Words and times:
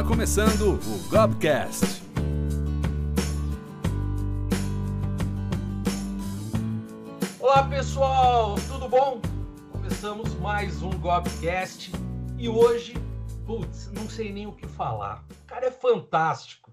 Está 0.00 0.08
começando 0.08 0.80
o 0.82 1.08
Gobcast. 1.10 2.02
Olá 7.38 7.68
pessoal, 7.68 8.54
tudo 8.66 8.88
bom? 8.88 9.20
Começamos 9.70 10.34
mais 10.36 10.82
um 10.82 10.88
Gobcast 10.88 11.92
e 12.38 12.48
hoje, 12.48 12.94
putz, 13.44 13.92
não 13.92 14.08
sei 14.08 14.32
nem 14.32 14.46
o 14.46 14.52
que 14.52 14.66
falar. 14.66 15.22
O 15.42 15.46
cara 15.46 15.66
é 15.66 15.70
fantástico. 15.70 16.72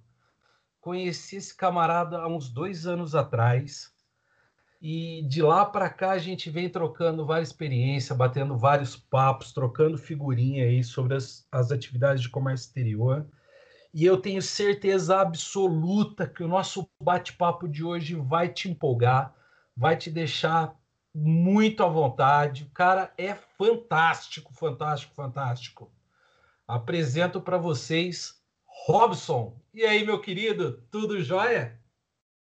Conheci 0.79 1.35
esse 1.35 1.53
camarada 1.53 2.19
há 2.19 2.29
uns 2.29 2.47
dois 2.47 2.87
anos 2.87 3.13
atrás 3.13 3.91
e 4.79 5.23
de 5.27 5.41
lá 5.41 5.65
para 5.65 5.89
cá 5.89 6.11
a 6.11 6.17
gente 6.19 6.49
vem 6.49 6.69
trocando 6.69 7.25
várias 7.25 7.49
experiências, 7.49 8.17
batendo 8.17 8.57
vários 8.57 8.95
papos, 8.95 9.51
trocando 9.51 9.97
figurinha 9.97 10.65
aí 10.65 10.83
sobre 10.83 11.15
as, 11.15 11.47
as 11.51 11.71
atividades 11.71 12.21
de 12.21 12.29
comércio 12.29 12.67
exterior. 12.67 13.27
E 13.93 14.05
eu 14.05 14.17
tenho 14.17 14.41
certeza 14.41 15.19
absoluta 15.19 16.27
que 16.27 16.43
o 16.43 16.47
nosso 16.47 16.87
bate-papo 17.01 17.67
de 17.67 17.83
hoje 17.83 18.13
vai 18.15 18.49
te 18.49 18.69
empolgar, 18.69 19.33
vai 19.75 19.97
te 19.97 20.11
deixar 20.11 20.75
muito 21.13 21.83
à 21.83 21.87
vontade. 21.87 22.63
O 22.63 22.69
cara 22.69 23.11
é 23.17 23.33
fantástico, 23.33 24.53
fantástico, 24.53 25.15
fantástico. 25.15 25.91
Apresento 26.67 27.41
para 27.41 27.57
vocês 27.57 28.35
Robson. 28.85 29.59
E 29.73 29.83
aí, 29.83 30.05
meu 30.05 30.21
querido, 30.21 30.83
tudo 30.91 31.23
jóia? 31.23 31.79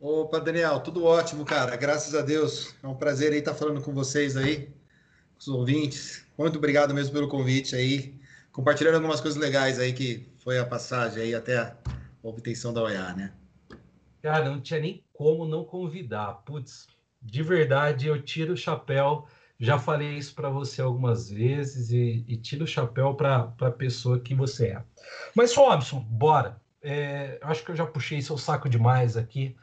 Opa, 0.01 0.39
Daniel, 0.39 0.79
tudo 0.79 1.03
ótimo, 1.03 1.43
cara. 1.43 1.75
Graças 1.75 2.15
a 2.15 2.21
Deus. 2.21 2.73
É 2.81 2.87
um 2.87 2.95
prazer 2.95 3.33
aí 3.33 3.39
estar 3.39 3.53
falando 3.53 3.81
com 3.81 3.93
vocês 3.93 4.37
aí, 4.37 4.67
com 4.67 5.39
os 5.39 5.47
ouvintes. 5.49 6.25
Muito 6.37 6.57
obrigado 6.57 6.93
mesmo 6.93 7.11
pelo 7.11 7.27
convite 7.27 7.75
aí, 7.75 8.15
compartilhando 8.49 8.95
algumas 8.95 9.19
coisas 9.19 9.37
legais 9.37 9.77
aí 9.77 9.91
que 9.91 10.25
foi 10.37 10.57
a 10.57 10.65
passagem 10.65 11.23
aí 11.23 11.35
até 11.35 11.57
a 11.57 11.75
obtenção 12.23 12.71
da 12.71 12.81
OEA, 12.81 13.13
né? 13.13 13.33
Cara, 14.21 14.49
não 14.49 14.61
tinha 14.61 14.79
nem 14.79 15.03
como 15.11 15.45
não 15.45 15.65
convidar. 15.65 16.43
Putz, 16.45 16.87
de 17.21 17.43
verdade, 17.43 18.07
eu 18.07 18.21
tiro 18.21 18.53
o 18.53 18.57
chapéu. 18.57 19.27
Já 19.59 19.77
falei 19.77 20.17
isso 20.17 20.33
para 20.33 20.49
você 20.49 20.81
algumas 20.81 21.29
vezes 21.29 21.91
e, 21.91 22.23
e 22.25 22.37
tiro 22.37 22.63
o 22.63 22.67
chapéu 22.67 23.15
para 23.15 23.53
a 23.59 23.71
pessoa 23.71 24.17
que 24.17 24.33
você 24.33 24.67
é. 24.67 24.83
Mas, 25.35 25.53
Robson, 25.53 25.99
bora. 25.99 26.61
É, 26.81 27.37
acho 27.41 27.63
que 27.65 27.71
eu 27.71 27.75
já 27.75 27.85
puxei 27.85 28.21
seu 28.21 28.37
saco 28.37 28.69
demais 28.69 29.17
aqui 29.17 29.55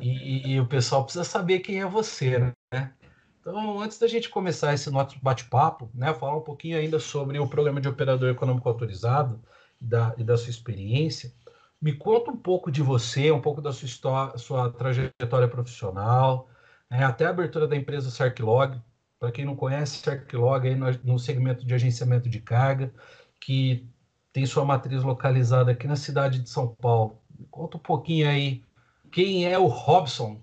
e, 0.00 0.52
e, 0.52 0.60
o 0.60 0.66
pessoal 0.66 1.02
precisa 1.02 1.24
saber 1.24 1.60
quem 1.60 1.80
é 1.80 1.86
você, 1.86 2.38
né? 2.72 2.92
Então, 3.40 3.80
antes 3.80 3.98
da 3.98 4.06
gente 4.06 4.28
começar 4.28 4.72
esse 4.74 4.90
nosso 4.90 5.18
bate-papo, 5.20 5.90
né, 5.94 6.12
falar 6.14 6.36
um 6.36 6.42
pouquinho 6.42 6.78
ainda 6.78 7.00
sobre 7.00 7.38
o 7.38 7.48
programa 7.48 7.80
de 7.80 7.88
operador 7.88 8.30
econômico 8.30 8.68
autorizado 8.68 9.42
e 9.80 9.84
da, 9.84 10.14
e 10.18 10.22
da 10.22 10.36
sua 10.36 10.50
experiência, 10.50 11.32
me 11.80 11.94
conta 11.94 12.30
um 12.30 12.36
pouco 12.36 12.70
de 12.70 12.82
você, 12.82 13.32
um 13.32 13.40
pouco 13.40 13.62
da 13.62 13.72
sua 13.72 13.86
história, 13.86 14.38
sua 14.38 14.70
trajetória 14.70 15.48
profissional, 15.48 16.48
né, 16.90 17.02
até 17.02 17.24
a 17.26 17.30
abertura 17.30 17.66
da 17.66 17.74
empresa 17.76 18.10
Sarklog. 18.10 18.80
Para 19.18 19.32
quem 19.32 19.44
não 19.44 19.56
conhece, 19.56 19.98
Sarklog 19.98 20.68
aí 20.68 20.74
no, 20.74 20.86
no 21.02 21.18
segmento 21.18 21.64
de 21.66 21.74
agenciamento 21.74 22.28
de 22.28 22.40
carga, 22.40 22.92
que 23.40 23.88
tem 24.32 24.46
sua 24.46 24.64
matriz 24.64 25.02
localizada 25.02 25.72
aqui 25.72 25.86
na 25.86 25.96
cidade 25.96 26.38
de 26.40 26.48
São 26.48 26.68
Paulo. 26.68 27.20
Conta 27.50 27.76
um 27.76 27.80
pouquinho 27.80 28.28
aí, 28.28 28.62
quem 29.10 29.46
é 29.46 29.58
o 29.58 29.66
Robson? 29.66 30.42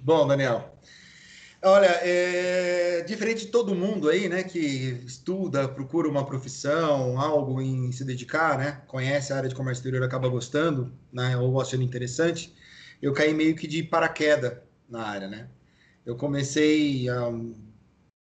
Bom, 0.00 0.26
Daniel, 0.26 0.76
olha, 1.62 1.86
é 1.86 3.02
diferente 3.02 3.46
de 3.46 3.52
todo 3.52 3.74
mundo 3.74 4.08
aí, 4.08 4.28
né, 4.28 4.42
que 4.42 4.58
estuda, 5.06 5.68
procura 5.68 6.08
uma 6.08 6.26
profissão, 6.26 7.20
algo 7.20 7.60
em 7.60 7.92
se 7.92 8.04
dedicar, 8.04 8.58
né, 8.58 8.82
conhece 8.88 9.32
a 9.32 9.36
área 9.36 9.48
de 9.48 9.54
comércio 9.54 9.80
exterior, 9.80 10.04
acaba 10.04 10.28
gostando, 10.28 10.92
né, 11.12 11.36
ou 11.36 11.60
achando 11.60 11.84
interessante, 11.84 12.52
eu 13.00 13.12
caí 13.12 13.32
meio 13.32 13.54
que 13.54 13.68
de 13.68 13.82
paraquedas 13.84 14.58
na 14.88 15.06
área, 15.06 15.28
né. 15.28 15.48
Eu 16.04 16.16
comecei 16.16 17.08
há 17.08 17.28
um 17.28 17.54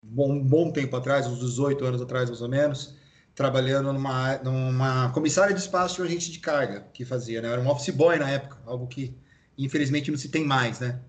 bom, 0.01 0.31
um 0.31 0.43
bom 0.43 0.71
tempo 0.71 0.95
atrás, 0.95 1.27
uns 1.27 1.39
18 1.39 1.83
anos 1.83 2.01
atrás, 2.01 2.29
mais 2.29 2.41
ou 2.41 2.47
menos, 2.47 2.95
trabalhando 3.35 3.91
numa, 3.91 4.37
numa 4.37 5.09
comissária 5.11 5.53
de 5.53 5.59
espaço 5.59 6.01
e 6.01 6.07
agente 6.07 6.31
de 6.31 6.39
carga 6.39 6.87
que 6.93 7.03
fazia, 7.03 7.41
né? 7.41 7.51
Era 7.51 7.61
um 7.61 7.69
office 7.69 7.93
boy 7.93 8.17
na 8.17 8.29
época, 8.29 8.57
algo 8.65 8.87
que 8.87 9.13
infelizmente 9.57 10.09
não 10.09 10.17
se 10.17 10.29
tem 10.29 10.45
mais, 10.45 10.79
né? 10.79 10.99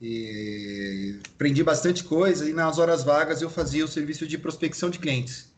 E 0.00 1.20
aprendi 1.34 1.62
bastante 1.62 2.02
coisa 2.02 2.48
e 2.48 2.52
nas 2.52 2.78
horas 2.78 3.04
vagas 3.04 3.42
eu 3.42 3.50
fazia 3.50 3.84
o 3.84 3.88
serviço 3.88 4.26
de 4.26 4.38
prospecção 4.38 4.88
de 4.88 4.98
clientes, 4.98 5.52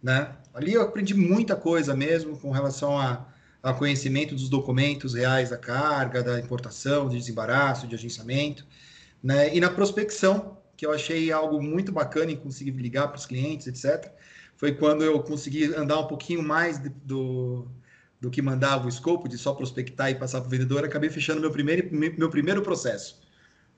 né? 0.00 0.36
Ali 0.54 0.74
eu 0.74 0.82
aprendi 0.82 1.14
muita 1.14 1.56
coisa 1.56 1.96
mesmo 1.96 2.38
com 2.38 2.52
relação 2.52 2.96
a, 2.96 3.26
a 3.60 3.74
conhecimento 3.74 4.36
dos 4.36 4.48
documentos 4.48 5.14
reais 5.14 5.50
da 5.50 5.58
carga, 5.58 6.22
da 6.22 6.38
importação, 6.38 7.08
de 7.08 7.18
desembaraço, 7.18 7.88
de 7.88 7.96
agenciamento, 7.96 8.64
né? 9.20 9.54
E 9.54 9.58
na 9.58 9.68
prospecção, 9.68 10.58
que 10.76 10.86
eu 10.86 10.92
achei 10.92 11.32
algo 11.32 11.60
muito 11.60 11.90
bacana 11.90 12.30
em 12.30 12.36
conseguir 12.36 12.70
ligar 12.70 13.08
para 13.08 13.18
os 13.18 13.26
clientes, 13.26 13.66
etc 13.66 14.14
foi 14.60 14.72
quando 14.72 15.02
eu 15.02 15.22
consegui 15.22 15.74
andar 15.74 15.98
um 15.98 16.06
pouquinho 16.06 16.42
mais 16.42 16.78
do, 16.78 17.66
do 18.20 18.30
que 18.30 18.42
mandava 18.42 18.84
o 18.84 18.90
escopo, 18.90 19.26
de 19.26 19.38
só 19.38 19.54
prospectar 19.54 20.10
e 20.10 20.14
passar 20.14 20.42
para 20.42 20.48
o 20.48 20.50
vendedor, 20.50 20.84
acabei 20.84 21.08
fechando 21.08 21.40
meu 21.40 21.50
primeiro, 21.50 21.88
meu 21.90 22.28
primeiro 22.28 22.60
processo, 22.60 23.18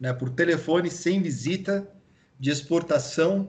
né, 0.01 0.13
por 0.13 0.29
telefone, 0.31 0.91
sem 0.91 1.23
visita, 1.23 1.89
de 2.37 2.51
exportação, 2.51 3.49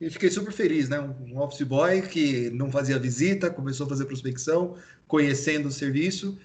e 0.00 0.08
fiquei 0.08 0.30
super 0.30 0.52
feliz, 0.52 0.88
né, 0.88 1.00
um 1.00 1.36
office 1.40 1.62
boy 1.62 2.00
que 2.02 2.48
não 2.50 2.70
fazia 2.70 2.96
visita, 2.96 3.50
começou 3.50 3.86
a 3.86 3.88
fazer 3.88 4.04
prospecção, 4.04 4.76
conhecendo 5.08 5.66
o 5.66 5.72
serviço, 5.72 6.38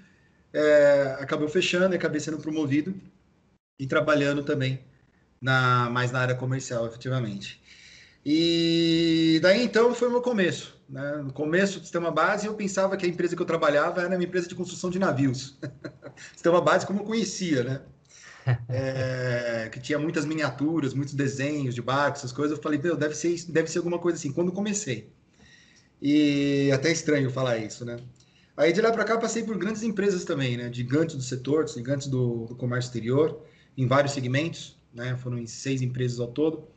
é, 0.51 1.15
acabou 1.19 1.47
fechando 1.47 1.93
e 1.93 1.95
acabei 1.95 2.19
sendo 2.19 2.39
promovido 2.39 2.99
e 3.77 3.85
trabalhando 3.85 4.41
também 4.43 4.83
na, 5.39 5.91
mais 5.91 6.11
na 6.11 6.21
área 6.21 6.33
comercial, 6.33 6.87
efetivamente. 6.87 7.61
E 8.29 9.39
daí 9.41 9.63
então 9.63 9.95
foi 9.95 10.09
o 10.09 10.11
meu 10.11 10.21
começo. 10.21 10.77
Né? 10.89 11.21
No 11.23 11.31
começo 11.31 11.79
do 11.79 11.83
sistema 11.83 12.11
base, 12.11 12.45
eu 12.45 12.53
pensava 12.55 12.97
que 12.97 13.05
a 13.05 13.07
empresa 13.09 13.37
que 13.37 13.41
eu 13.41 13.45
trabalhava 13.45 14.01
era 14.01 14.13
uma 14.13 14.21
empresa 14.21 14.49
de 14.49 14.53
construção 14.53 14.89
de 14.89 14.99
navios. 14.99 15.57
sistema 16.35 16.59
base 16.59 16.85
como 16.85 16.99
eu 16.99 17.05
conhecia, 17.05 17.63
né? 17.63 17.81
É, 18.69 19.69
que 19.71 19.79
tinha 19.79 19.99
muitas 19.99 20.25
miniaturas, 20.25 20.93
muitos 20.93 21.13
desenhos 21.13 21.75
de 21.75 21.81
barcos, 21.81 22.21
essas 22.21 22.33
coisas. 22.33 22.57
Eu 22.57 22.63
falei, 22.63 22.79
meu, 22.79 22.97
deve 22.97 23.13
ser, 23.15 23.35
deve 23.49 23.69
ser 23.69 23.77
alguma 23.77 23.99
coisa 23.99 24.17
assim. 24.17 24.31
Quando 24.31 24.51
comecei. 24.51 25.09
E 26.01 26.69
até 26.73 26.91
estranho 26.91 27.29
falar 27.29 27.57
isso, 27.57 27.85
né? 27.85 27.97
Aí 28.57 28.73
de 28.73 28.81
lá 28.81 28.91
para 28.91 29.05
cá 29.05 29.17
passei 29.17 29.43
por 29.43 29.57
grandes 29.57 29.83
empresas 29.83 30.25
também, 30.25 30.57
né? 30.57 30.71
Gigantes 30.71 31.15
do 31.15 31.21
setor, 31.21 31.67
gigantes 31.67 32.07
do, 32.07 32.45
do 32.45 32.55
comércio 32.55 32.89
exterior, 32.89 33.41
em 33.77 33.85
vários 33.85 34.13
segmentos, 34.13 34.77
né? 34.93 35.15
Foram 35.17 35.37
em 35.37 35.47
seis 35.47 35.81
empresas 35.81 36.19
ao 36.19 36.27
todo 36.27 36.67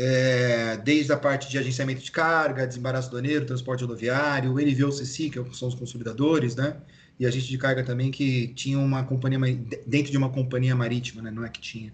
é, 0.00 0.76
desde 0.76 1.12
a 1.12 1.16
parte 1.16 1.50
de 1.50 1.58
agenciamento 1.58 2.00
de 2.00 2.12
carga, 2.12 2.64
desembaraço 2.64 3.08
aduaneiro, 3.08 3.44
transporte 3.44 3.80
rodoviário, 3.82 4.52
o 4.52 4.60
NVOCC, 4.60 5.28
que 5.28 5.56
são 5.56 5.66
os 5.66 5.74
consolidadores, 5.74 6.54
né? 6.54 6.76
E 7.18 7.26
agente 7.26 7.48
de 7.48 7.58
carga 7.58 7.82
também, 7.82 8.12
que 8.12 8.46
tinha 8.54 8.78
uma 8.78 9.02
companhia, 9.02 9.40
dentro 9.84 10.12
de 10.12 10.16
uma 10.16 10.30
companhia 10.30 10.76
marítima, 10.76 11.20
né? 11.20 11.32
Não 11.32 11.44
é 11.44 11.48
que 11.48 11.60
tinha. 11.60 11.92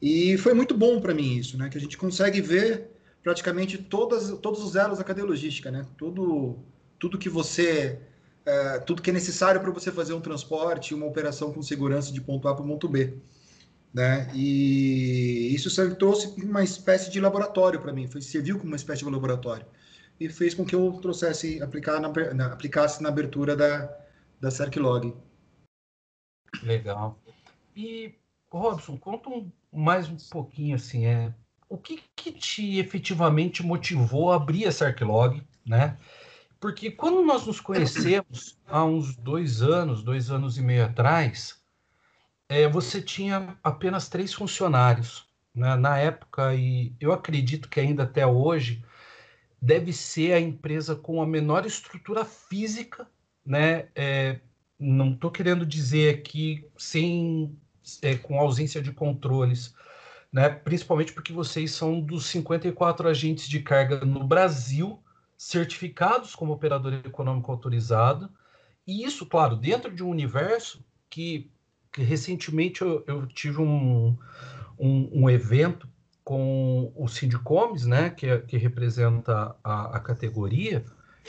E 0.00 0.38
foi 0.38 0.54
muito 0.54 0.72
bom 0.72 1.00
para 1.00 1.12
mim 1.12 1.36
isso, 1.36 1.58
né? 1.58 1.68
Que 1.68 1.76
a 1.76 1.80
gente 1.80 1.98
consegue 1.98 2.40
ver 2.40 2.90
praticamente 3.24 3.76
todas, 3.76 4.30
todos 4.38 4.62
os 4.62 4.76
elos 4.76 4.98
da 4.98 5.04
cadeia 5.04 5.26
logística, 5.26 5.68
né? 5.68 5.84
Tudo, 5.98 6.56
tudo 6.96 7.18
que 7.18 7.28
você... 7.28 7.98
É, 8.44 8.78
tudo 8.78 9.02
que 9.02 9.10
é 9.10 9.12
necessário 9.12 9.60
para 9.60 9.72
você 9.72 9.90
fazer 9.90 10.14
um 10.14 10.20
transporte, 10.20 10.94
uma 10.94 11.06
operação 11.06 11.52
com 11.52 11.60
segurança 11.60 12.12
de 12.12 12.20
ponto 12.20 12.46
A 12.46 12.54
para 12.54 12.64
ponto 12.64 12.88
B 12.88 13.14
né? 13.92 14.30
E 14.34 15.54
isso 15.54 15.70
trouxe 15.96 16.28
uma 16.42 16.62
espécie 16.62 17.10
de 17.10 17.20
laboratório 17.20 17.80
para 17.80 17.92
mim, 17.92 18.06
foi, 18.06 18.20
serviu 18.20 18.58
como 18.58 18.70
uma 18.70 18.76
espécie 18.76 19.04
de 19.04 19.10
laboratório 19.10 19.66
e 20.18 20.28
fez 20.28 20.54
com 20.54 20.64
que 20.64 20.74
eu 20.74 20.92
trouxesse 21.00 21.62
aplicar 21.62 22.00
na, 22.00 22.10
na 22.34 22.46
aplicasse 22.46 23.02
na 23.02 23.08
abertura 23.08 23.54
da 23.54 24.06
da 24.40 24.50
Cerclog. 24.50 25.14
Legal. 26.62 27.18
E 27.74 28.14
Robson, 28.50 28.96
conta 28.96 29.28
um, 29.28 29.50
mais 29.72 30.08
um 30.08 30.16
pouquinho 30.30 30.76
assim, 30.76 31.06
é 31.06 31.34
o 31.68 31.76
que, 31.76 32.02
que 32.14 32.32
te 32.32 32.78
efetivamente 32.78 33.62
motivou 33.62 34.30
a 34.30 34.36
abrir 34.36 34.66
a 34.66 34.72
Cerclog, 34.72 35.42
né? 35.64 35.98
Porque 36.60 36.90
quando 36.90 37.22
nós 37.22 37.46
nos 37.46 37.60
conhecemos 37.60 38.58
há 38.66 38.84
uns 38.84 39.16
dois 39.16 39.62
anos, 39.62 40.02
dois 40.02 40.30
anos 40.30 40.56
e 40.56 40.62
meio 40.62 40.84
atrás, 40.84 41.60
é, 42.48 42.68
você 42.68 43.00
tinha 43.02 43.56
apenas 43.62 44.08
três 44.08 44.32
funcionários 44.32 45.26
né? 45.54 45.74
na 45.76 45.98
época, 45.98 46.54
e 46.54 46.94
eu 47.00 47.12
acredito 47.12 47.68
que 47.68 47.80
ainda 47.80 48.02
até 48.02 48.26
hoje 48.26 48.84
deve 49.60 49.92
ser 49.92 50.32
a 50.34 50.40
empresa 50.40 50.94
com 50.94 51.20
a 51.22 51.26
menor 51.26 51.64
estrutura 51.64 52.24
física, 52.24 53.08
né? 53.44 53.88
É, 53.94 54.40
não 54.78 55.14
estou 55.14 55.30
querendo 55.30 55.64
dizer 55.64 56.14
aqui 56.14 56.68
sem 56.76 57.58
é, 58.02 58.16
com 58.16 58.38
ausência 58.38 58.82
de 58.82 58.92
controles, 58.92 59.74
né? 60.30 60.48
Principalmente 60.50 61.12
porque 61.12 61.32
vocês 61.32 61.70
são 61.72 62.00
dos 62.00 62.26
54 62.26 63.08
agentes 63.08 63.48
de 63.48 63.60
carga 63.60 64.04
no 64.04 64.24
Brasil 64.24 65.02
certificados 65.36 66.34
como 66.34 66.52
operador 66.52 66.92
econômico 66.94 67.50
autorizado, 67.50 68.30
e 68.86 69.04
isso, 69.04 69.26
claro, 69.26 69.56
dentro 69.56 69.92
de 69.92 70.02
um 70.02 70.08
universo 70.08 70.84
que, 71.10 71.50
que 71.96 72.02
recentemente 72.02 72.82
eu, 72.82 73.02
eu 73.06 73.26
tive 73.26 73.58
um, 73.62 74.14
um, 74.78 75.22
um, 75.22 75.30
evento 75.30 75.88
com 76.22 76.92
o 76.94 77.08
Sindicomes, 77.08 77.86
né, 77.86 78.10
que, 78.10 78.38
que 78.40 78.58
representa 78.58 79.56
a, 79.64 79.96
a 79.96 80.00
categoria, 80.00 80.84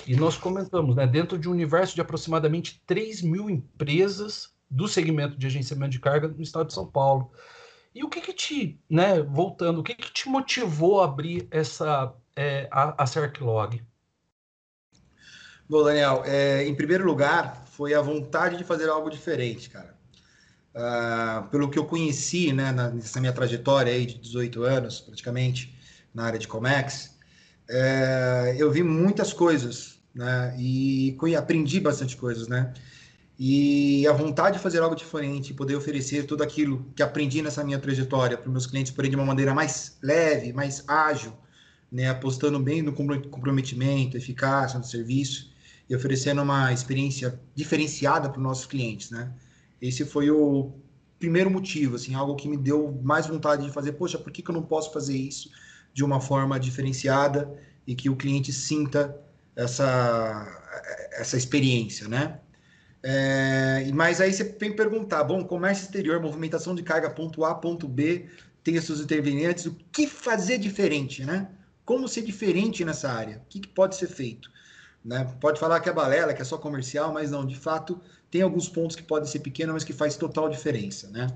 e 0.05 0.13
nós 0.17 0.35
comentamos, 0.35 0.93
né, 0.93 1.07
dentro 1.07 1.37
de 1.39 1.47
um 1.47 1.53
universo 1.53 1.95
de 1.95 2.01
aproximadamente 2.01 2.83
3 2.85 3.21
mil 3.21 3.49
empresas 3.49 4.53
do 4.69 4.89
segmento 4.89 5.37
de 5.37 5.47
agenciamento 5.47 5.91
de 5.91 6.01
carga 6.01 6.27
no 6.27 6.43
estado 6.43 6.67
de 6.67 6.73
São 6.73 6.85
Paulo. 6.85 7.31
E 7.95 8.03
o 8.03 8.09
que 8.09 8.19
que 8.19 8.33
te, 8.33 8.77
né, 8.89 9.21
voltando, 9.21 9.79
o 9.79 9.83
que 9.83 9.95
que 9.95 10.11
te 10.11 10.27
motivou 10.27 10.99
a 10.99 11.05
abrir 11.05 11.47
essa, 11.49 12.13
é, 12.35 12.67
a, 12.69 13.03
a 13.03 13.07
Cerclog? 13.07 13.81
Bom, 15.69 15.83
Daniel, 15.85 16.23
é, 16.25 16.65
em 16.65 16.75
primeiro 16.75 17.05
lugar, 17.05 17.65
foi 17.67 17.93
a 17.93 18.01
vontade 18.01 18.57
de 18.57 18.65
fazer 18.65 18.89
algo 18.89 19.09
diferente, 19.09 19.69
cara. 19.69 19.96
Uh, 20.77 21.47
pelo 21.50 21.71
que 21.71 21.79
eu 21.79 21.85
conheci, 21.85 22.53
né, 22.53 22.71
nessa 22.71 23.19
minha 23.19 23.33
trajetória 23.33 23.91
aí 23.91 24.06
de 24.06 24.19
18 24.19 24.62
anos, 24.62 25.00
praticamente, 25.01 25.75
na 26.13 26.25
área 26.25 26.38
de 26.38 26.47
Comex, 26.47 27.18
é, 27.68 28.56
eu 28.59 28.71
vi 28.71 28.83
muitas 28.83 29.33
coisas, 29.33 30.00
né, 30.13 30.56
e 30.56 31.18
aprendi 31.35 31.79
bastante 31.79 32.15
coisas, 32.15 32.47
né, 32.47 32.75
e 33.39 34.06
a 34.07 34.13
vontade 34.13 34.57
de 34.57 34.62
fazer 34.62 34.79
algo 34.79 34.95
diferente, 34.95 35.51
poder 35.51 35.75
oferecer 35.75 36.25
tudo 36.27 36.44
aquilo 36.44 36.85
que 36.95 37.01
aprendi 37.01 37.41
nessa 37.41 37.63
minha 37.63 37.80
trajetória 37.80 38.38
para 38.38 38.51
meus 38.51 38.68
clientes, 38.68 38.91
porém 38.91 39.09
de 39.09 39.15
uma 39.15 39.25
maneira 39.25 39.56
mais 39.56 39.97
leve, 40.03 40.53
mais 40.53 40.83
ágil, 40.88 41.33
né, 41.91 42.07
apostando 42.07 42.59
bem 42.59 42.83
no 42.83 42.94
comprometimento, 42.94 44.15
eficácia 44.15 44.77
no 44.77 44.85
serviço, 44.85 45.51
e 45.89 45.95
oferecendo 45.95 46.44
uma 46.44 46.71
experiência 46.71 47.39
diferenciada 47.56 48.30
para 48.30 48.38
os 48.38 48.44
nossos 48.44 48.65
clientes, 48.68 49.09
né? 49.09 49.31
Esse 49.81 50.06
foi 50.06 50.29
o 50.29 50.74
primeiro 51.19 51.50
motivo, 51.50 51.95
assim, 51.95 52.13
algo 52.13 52.35
que 52.35 52.47
me 52.47 52.57
deu 52.57 53.00
mais 53.03 53.27
vontade 53.27 53.65
de 53.65 53.71
fazer. 53.71 53.94
Poxa, 53.94 54.18
por 54.18 54.31
que, 54.31 54.41
que 54.41 54.50
eu 54.50 54.56
não 54.56 54.63
posso 54.63 54.91
fazer 54.91 55.15
isso 55.18 55.50
de 55.94 56.03
uma 56.03 56.19
forma 56.19 56.59
diferenciada 56.59 57.51
e 57.85 57.95
que 57.95 58.09
o 58.09 58.15
cliente 58.15 58.53
sinta 58.53 59.19
essa, 59.56 60.45
essa 61.13 61.38
experiência, 61.38 62.07
né? 62.07 62.39
É, 63.03 63.89
mas 63.94 64.19
aí 64.19 64.33
você 64.33 64.44
vem 64.44 64.75
perguntar, 64.75 65.24
bom, 65.24 65.44
comércio 65.44 65.83
exterior, 65.83 66.19
movimentação 66.19 66.75
de 66.75 66.83
carga 66.83 67.09
ponto 67.09 67.45
A, 67.45 67.56
ponto 67.56 67.88
B, 67.88 68.27
tem 68.63 68.80
seus 68.81 69.00
intervenientes, 69.00 69.65
o 69.65 69.75
que 69.91 70.07
fazer 70.07 70.57
diferente, 70.57 71.23
né? 71.23 71.50
Como 71.85 72.07
ser 72.07 72.21
diferente 72.21 72.83
nessa 72.83 73.09
área? 73.09 73.38
O 73.38 73.47
que, 73.47 73.62
que 73.62 73.68
pode 73.69 73.95
ser 73.95 74.07
feito? 74.07 74.51
Né? 75.06 75.23
Pode 75.39 75.57
falar 75.57 75.80
que 75.80 75.88
é 75.88 75.94
balela, 75.94 76.33
que 76.33 76.41
é 76.41 76.45
só 76.45 76.57
comercial, 76.57 77.13
mas 77.13 77.31
não, 77.31 77.45
de 77.45 77.56
fato, 77.56 78.01
tem 78.29 78.41
alguns 78.41 78.68
pontos 78.69 78.95
que 78.95 79.03
podem 79.03 79.29
ser 79.29 79.39
pequenos, 79.39 79.74
mas 79.74 79.83
que 79.83 79.94
faz 79.94 80.15
total 80.15 80.50
diferença, 80.50 81.09
né? 81.09 81.27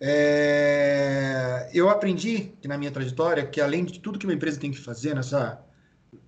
É... 0.00 1.70
Eu 1.72 1.88
aprendi 1.88 2.52
que 2.60 2.68
na 2.68 2.76
minha 2.76 2.90
trajetória 2.90 3.46
que 3.46 3.60
além 3.60 3.84
de 3.84 3.98
tudo 3.98 4.18
que 4.18 4.26
uma 4.26 4.34
empresa 4.34 4.60
tem 4.60 4.70
que 4.70 4.78
fazer 4.78 5.14
nessa 5.14 5.60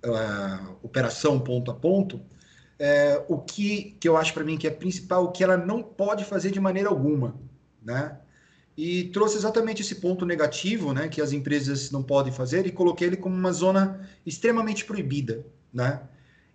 uh, 0.05 0.77
operação 0.81 1.39
ponto 1.39 1.69
a 1.69 1.75
ponto, 1.75 2.21
é, 2.79 3.21
o 3.27 3.37
que, 3.37 3.97
que 3.99 4.07
eu 4.07 4.15
acho 4.15 4.33
para 4.33 4.43
mim 4.43 4.57
que 4.57 4.65
é 4.65 4.71
principal, 4.71 5.25
o 5.25 5.31
que 5.31 5.43
ela 5.43 5.57
não 5.57 5.83
pode 5.83 6.23
fazer 6.23 6.49
de 6.49 6.59
maneira 6.59 6.87
alguma, 6.87 7.35
né? 7.83 8.17
E 8.77 9.05
trouxe 9.09 9.35
exatamente 9.35 9.81
esse 9.81 9.95
ponto 9.95 10.25
negativo, 10.25 10.93
né, 10.93 11.09
que 11.09 11.21
as 11.21 11.33
empresas 11.33 11.91
não 11.91 12.01
podem 12.01 12.31
fazer 12.31 12.65
e 12.65 12.71
coloquei 12.71 13.07
ele 13.07 13.17
como 13.17 13.35
uma 13.35 13.51
zona 13.51 14.07
extremamente 14.25 14.85
proibida, 14.85 15.45
né? 15.73 16.01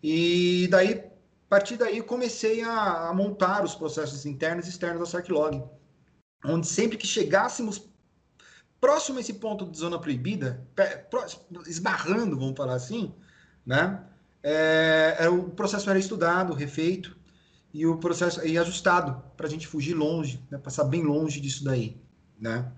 E 0.02 0.66
daí, 0.70 1.02
a 1.46 1.48
partir 1.48 1.76
daí, 1.76 2.02
comecei 2.02 2.62
a, 2.62 3.08
a 3.08 3.14
montar 3.14 3.64
os 3.64 3.74
processos 3.74 4.24
internos 4.24 4.66
e 4.66 4.70
externos 4.70 5.00
da 5.00 5.06
Sarklog, 5.06 5.62
onde 6.44 6.66
sempre 6.66 6.96
que 6.96 7.06
chegássemos 7.06 7.88
próximo 8.80 9.18
a 9.18 9.20
esse 9.20 9.34
ponto 9.34 9.70
de 9.70 9.78
zona 9.78 9.98
proibida, 9.98 10.66
esbarrando, 11.66 12.38
vamos 12.38 12.56
falar 12.56 12.74
assim, 12.74 13.14
né? 13.64 14.04
É, 14.42 15.16
é, 15.20 15.28
o 15.28 15.44
processo 15.44 15.88
era 15.88 15.98
estudado, 15.98 16.52
refeito 16.52 17.16
e 17.72 17.86
o 17.86 17.96
processo 17.96 18.46
e 18.46 18.58
ajustado 18.58 19.22
para 19.36 19.46
a 19.46 19.50
gente 19.50 19.66
fugir 19.66 19.94
longe, 19.94 20.38
né? 20.50 20.58
passar 20.58 20.84
bem 20.84 21.02
longe 21.02 21.40
disso 21.40 21.64
daí, 21.64 21.96
né? 22.38 22.70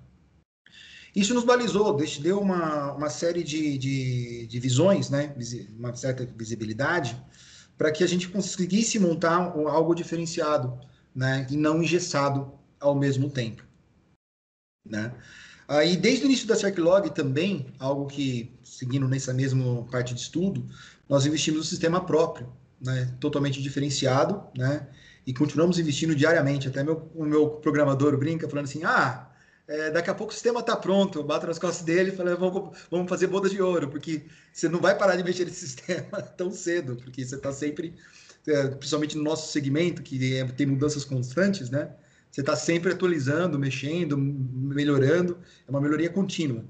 Isso 1.14 1.34
nos 1.34 1.44
balizou, 1.44 1.96
deu 2.20 2.38
uma, 2.38 2.92
uma 2.92 3.10
série 3.10 3.42
de, 3.42 3.76
de, 3.78 4.46
de 4.46 4.60
visões, 4.60 5.10
né? 5.10 5.34
uma 5.76 5.96
certa 5.96 6.24
visibilidade, 6.24 7.20
para 7.76 7.92
que 7.92 8.02
a 8.02 8.06
gente 8.06 8.28
conseguisse 8.28 8.98
montar 8.98 9.34
algo 9.34 9.94
diferenciado 9.94 10.78
né? 11.14 11.46
e 11.50 11.56
não 11.56 11.82
engessado 11.82 12.52
ao 12.80 12.94
mesmo 12.94 13.30
tempo. 13.30 13.64
Né? 14.88 15.12
Aí, 15.68 15.96
desde 15.96 16.24
o 16.24 16.26
início 16.26 16.46
da 16.46 16.54
Circlog 16.54 17.10
também, 17.10 17.66
algo 17.78 18.06
que, 18.06 18.52
seguindo 18.62 19.08
nessa 19.08 19.34
mesma 19.34 19.84
parte 19.84 20.14
de 20.14 20.20
estudo, 20.20 20.64
nós 21.08 21.26
investimos 21.26 21.60
no 21.60 21.64
sistema 21.64 22.04
próprio, 22.04 22.52
né? 22.80 23.12
totalmente 23.20 23.62
diferenciado, 23.62 24.42
né? 24.56 24.86
e 25.26 25.34
continuamos 25.34 25.78
investindo 25.78 26.14
diariamente. 26.14 26.68
Até 26.68 26.84
meu, 26.84 27.10
o 27.14 27.24
meu 27.24 27.50
programador 27.50 28.16
brinca 28.16 28.48
falando 28.48 28.66
assim, 28.66 28.84
ah, 28.84 29.28
é, 29.68 29.90
daqui 29.90 30.08
a 30.10 30.14
pouco 30.14 30.32
o 30.32 30.34
sistema 30.34 30.60
está 30.60 30.76
pronto, 30.76 31.24
bato 31.24 31.46
nas 31.46 31.58
costas 31.58 31.84
dele 31.84 32.10
e 32.10 32.16
falo, 32.16 32.36
vamos, 32.36 32.78
vamos 32.90 33.08
fazer 33.08 33.26
bodas 33.26 33.50
de 33.50 33.60
ouro, 33.60 33.88
porque 33.88 34.24
você 34.52 34.68
não 34.68 34.80
vai 34.80 34.96
parar 34.96 35.16
de 35.16 35.24
mexer 35.24 35.44
nesse 35.44 35.66
sistema 35.66 36.22
tão 36.22 36.52
cedo, 36.52 36.96
porque 36.96 37.24
você 37.24 37.34
está 37.34 37.52
sempre, 37.52 37.94
é, 38.46 38.68
principalmente 38.68 39.16
no 39.16 39.24
nosso 39.24 39.50
segmento, 39.50 40.02
que 40.02 40.36
é, 40.36 40.44
tem 40.44 40.66
mudanças 40.66 41.04
constantes, 41.04 41.68
né? 41.68 41.90
Você 42.30 42.42
está 42.42 42.54
sempre 42.54 42.92
atualizando, 42.92 43.58
mexendo, 43.58 44.16
melhorando, 44.16 45.38
é 45.66 45.70
uma 45.70 45.80
melhoria 45.80 46.10
contínua. 46.10 46.64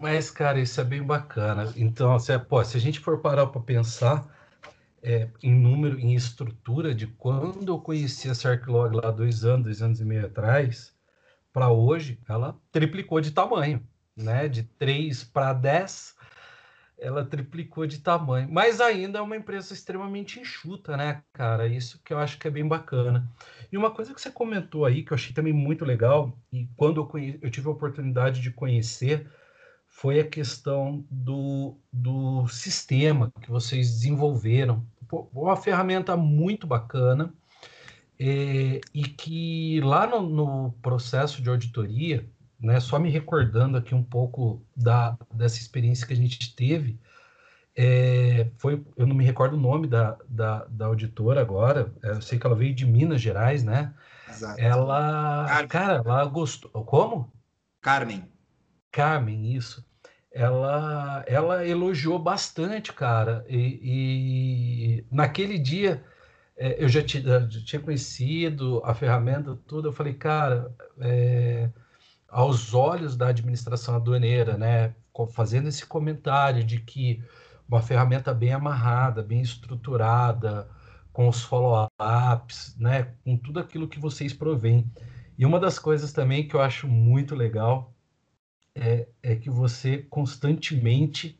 Mas, 0.00 0.30
cara, 0.30 0.60
isso 0.60 0.80
é 0.80 0.84
bem 0.84 1.02
bacana. 1.02 1.72
Então, 1.76 2.18
se, 2.18 2.36
pô, 2.38 2.62
se 2.64 2.76
a 2.76 2.80
gente 2.80 3.00
for 3.00 3.20
parar 3.20 3.46
para 3.48 3.60
pensar 3.60 4.26
é, 5.02 5.28
em 5.42 5.54
número, 5.54 5.98
em 5.98 6.14
estrutura 6.14 6.94
de 6.94 7.06
quando 7.06 7.72
eu 7.72 7.80
conheci 7.80 8.30
a 8.30 8.34
Sarklog 8.34 8.96
lá 8.96 9.10
dois 9.10 9.44
anos, 9.44 9.64
dois 9.64 9.82
anos 9.82 10.00
e 10.00 10.04
meio 10.04 10.26
atrás, 10.26 10.91
para 11.52 11.70
hoje, 11.70 12.18
ela 12.28 12.58
triplicou 12.70 13.20
de 13.20 13.30
tamanho, 13.30 13.86
né? 14.16 14.48
De 14.48 14.62
3 14.62 15.24
para 15.24 15.52
10, 15.52 16.16
ela 16.98 17.24
triplicou 17.24 17.86
de 17.86 17.98
tamanho. 17.98 18.48
Mas 18.50 18.80
ainda 18.80 19.18
é 19.18 19.22
uma 19.22 19.36
empresa 19.36 19.74
extremamente 19.74 20.40
enxuta, 20.40 20.96
né, 20.96 21.22
cara? 21.32 21.66
Isso 21.66 22.00
que 22.04 22.12
eu 22.14 22.18
acho 22.18 22.38
que 22.38 22.46
é 22.46 22.50
bem 22.50 22.66
bacana. 22.66 23.28
E 23.70 23.76
uma 23.76 23.90
coisa 23.90 24.14
que 24.14 24.20
você 24.20 24.30
comentou 24.30 24.84
aí, 24.84 25.02
que 25.02 25.12
eu 25.12 25.16
achei 25.16 25.34
também 25.34 25.52
muito 25.52 25.84
legal, 25.84 26.38
e 26.52 26.68
quando 26.76 27.00
eu, 27.00 27.06
conhe... 27.06 27.38
eu 27.42 27.50
tive 27.50 27.68
a 27.68 27.72
oportunidade 27.72 28.40
de 28.40 28.50
conhecer, 28.50 29.28
foi 29.88 30.20
a 30.20 30.28
questão 30.28 31.04
do, 31.10 31.76
do 31.92 32.46
sistema 32.48 33.32
que 33.42 33.50
vocês 33.50 33.90
desenvolveram. 33.90 34.86
Uma 35.32 35.56
ferramenta 35.56 36.16
muito 36.16 36.66
bacana, 36.66 37.34
é, 38.24 38.80
e 38.94 39.02
que 39.02 39.80
lá 39.80 40.06
no, 40.06 40.22
no, 40.22 40.72
processo 40.80 41.42
de 41.42 41.50
auditoria, 41.50 42.24
né, 42.60 42.78
só 42.78 42.96
me 42.96 43.10
recordando 43.10 43.76
aqui 43.76 43.96
um 43.96 44.02
pouco 44.04 44.64
da, 44.76 45.18
dessa 45.34 45.58
experiência 45.58 46.06
que 46.06 46.12
a 46.12 46.16
gente 46.16 46.54
teve, 46.54 47.00
é, 47.74 48.48
foi, 48.58 48.80
eu 48.96 49.08
não 49.08 49.16
me 49.16 49.24
recordo 49.24 49.56
o 49.56 49.60
nome 49.60 49.88
da, 49.88 50.16
da, 50.28 50.64
da 50.66 50.86
auditora 50.86 51.40
agora, 51.40 51.92
é, 52.00 52.10
eu 52.10 52.22
sei 52.22 52.38
que 52.38 52.46
ela 52.46 52.54
veio 52.54 52.72
de 52.72 52.86
Minas 52.86 53.20
Gerais, 53.20 53.64
né? 53.64 53.92
Exato. 54.28 54.60
Ela, 54.60 55.46
Carmen. 55.48 55.68
cara, 55.68 56.02
ela 56.06 56.24
gostou. 56.26 56.70
Como? 56.84 57.32
Carmen. 57.80 58.24
Carmen, 58.92 59.52
isso. 59.52 59.84
Ela, 60.30 61.24
ela 61.26 61.66
elogiou 61.66 62.20
bastante, 62.20 62.92
cara. 62.92 63.44
E, 63.48 63.80
e 63.82 65.06
naquele 65.10 65.58
dia 65.58 66.04
eu 66.78 66.88
já, 66.88 67.00
já, 67.00 67.48
tinha 67.64 67.80
conhecido 67.80 68.80
a 68.84 68.94
ferramenta, 68.94 69.58
tudo. 69.66 69.88
Eu 69.88 69.92
falei, 69.92 70.14
cara, 70.14 70.74
é, 71.00 71.70
aos 72.28 72.74
olhos 72.74 73.16
da 73.16 73.28
administração 73.28 73.94
aduaneira, 73.96 74.56
né, 74.56 74.94
fazendo 75.32 75.68
esse 75.68 75.84
comentário 75.84 76.64
de 76.64 76.80
que 76.80 77.22
uma 77.68 77.82
ferramenta 77.82 78.32
bem 78.34 78.52
amarrada, 78.52 79.22
bem 79.22 79.40
estruturada, 79.40 80.68
com 81.12 81.28
os 81.28 81.42
follow-ups, 81.42 82.76
né, 82.78 83.14
com 83.24 83.36
tudo 83.36 83.60
aquilo 83.60 83.88
que 83.88 83.98
vocês 83.98 84.32
provêm. 84.32 84.90
E 85.38 85.44
uma 85.44 85.60
das 85.60 85.78
coisas 85.78 86.12
também 86.12 86.46
que 86.46 86.54
eu 86.54 86.60
acho 86.60 86.86
muito 86.88 87.34
legal 87.34 87.92
é, 88.74 89.08
é 89.22 89.36
que 89.36 89.50
você 89.50 89.98
constantemente 89.98 91.38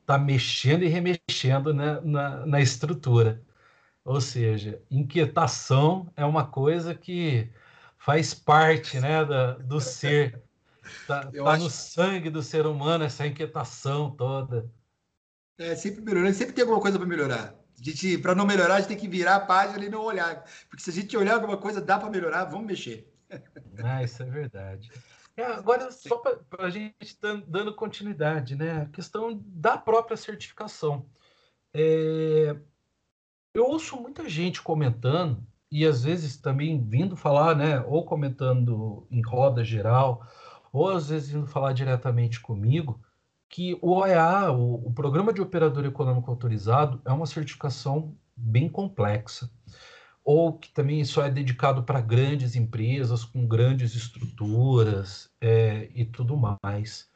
está 0.00 0.18
mexendo 0.18 0.82
e 0.82 0.88
remexendo 0.88 1.72
né, 1.72 2.00
na, 2.02 2.46
na 2.46 2.60
estrutura. 2.60 3.40
Ou 4.04 4.20
seja, 4.20 4.82
inquietação 4.90 6.12
é 6.16 6.24
uma 6.24 6.46
coisa 6.46 6.94
que 6.94 7.50
faz 7.96 8.34
parte 8.34 8.98
né, 8.98 9.24
da, 9.24 9.54
do 9.54 9.80
ser. 9.80 10.42
Está 10.82 11.30
tá 11.30 11.56
no 11.56 11.70
sangue 11.70 12.28
do 12.28 12.42
ser 12.42 12.66
humano 12.66 13.04
essa 13.04 13.24
inquietação 13.24 14.10
toda. 14.10 14.68
É, 15.56 15.76
sempre 15.76 16.02
melhorando, 16.02 16.34
sempre 16.34 16.52
tem 16.52 16.62
alguma 16.62 16.80
coisa 16.80 16.98
para 16.98 17.06
melhorar. 17.06 17.54
Para 18.20 18.34
não 18.34 18.44
melhorar, 18.44 18.74
a 18.74 18.78
gente 18.80 18.88
tem 18.88 18.96
que 18.96 19.08
virar 19.08 19.36
a 19.36 19.40
página 19.40 19.84
e 19.84 19.88
não 19.88 20.02
olhar. 20.02 20.44
Porque 20.68 20.82
se 20.82 20.90
a 20.90 20.92
gente 20.92 21.16
olhar 21.16 21.34
alguma 21.34 21.56
coisa, 21.56 21.80
dá 21.80 21.98
para 21.98 22.10
melhorar, 22.10 22.44
vamos 22.44 22.66
mexer. 22.66 23.08
Ah, 23.82 24.02
isso 24.02 24.22
é 24.22 24.26
verdade. 24.26 24.90
É, 25.36 25.44
agora, 25.44 25.90
só 25.90 26.18
para 26.18 26.66
a 26.66 26.70
gente 26.70 27.16
dando 27.46 27.74
continuidade, 27.74 28.54
né? 28.54 28.82
A 28.82 28.86
questão 28.86 29.40
da 29.46 29.78
própria 29.78 30.16
certificação. 30.16 31.06
É, 31.72 32.54
eu 33.54 33.66
ouço 33.66 34.00
muita 34.00 34.28
gente 34.28 34.62
comentando, 34.62 35.46
e 35.70 35.86
às 35.86 36.04
vezes 36.04 36.36
também 36.36 36.82
vindo 36.82 37.16
falar, 37.16 37.56
né? 37.56 37.80
Ou 37.86 38.04
comentando 38.04 39.06
em 39.10 39.22
roda 39.22 39.64
geral, 39.64 40.26
ou 40.72 40.90
às 40.90 41.08
vezes 41.08 41.30
vindo 41.30 41.46
falar 41.46 41.72
diretamente 41.72 42.40
comigo, 42.40 43.00
que 43.48 43.78
o 43.80 43.92
OEA, 43.92 44.50
o, 44.52 44.86
o 44.86 44.92
Programa 44.92 45.32
de 45.32 45.40
Operador 45.40 45.84
Econômico 45.86 46.30
Autorizado, 46.30 47.00
é 47.04 47.12
uma 47.12 47.26
certificação 47.26 48.14
bem 48.36 48.68
complexa 48.68 49.50
ou 50.24 50.58
que 50.58 50.70
também 50.72 51.04
só 51.04 51.24
é 51.24 51.30
dedicado 51.30 51.82
para 51.82 52.00
grandes 52.00 52.54
empresas 52.54 53.24
com 53.24 53.46
grandes 53.46 53.94
estruturas 53.94 55.30
é, 55.40 55.90
e 55.94 56.04
tudo 56.04 56.36
mais. 56.62 57.10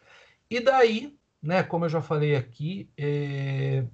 E 0.50 0.60
daí, 0.60 1.16
né, 1.42 1.62
como 1.62 1.84
eu 1.84 1.88
já 1.88 2.02
falei 2.02 2.34
aqui, 2.34 2.90
é, 2.96 3.86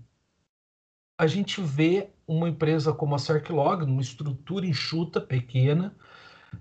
a 1.22 1.26
gente 1.28 1.62
vê 1.62 2.08
uma 2.26 2.48
empresa 2.48 2.92
como 2.92 3.14
a 3.14 3.18
Cerclog, 3.18 3.86
numa 3.86 4.02
estrutura 4.02 4.66
enxuta, 4.66 5.20
pequena, 5.20 5.94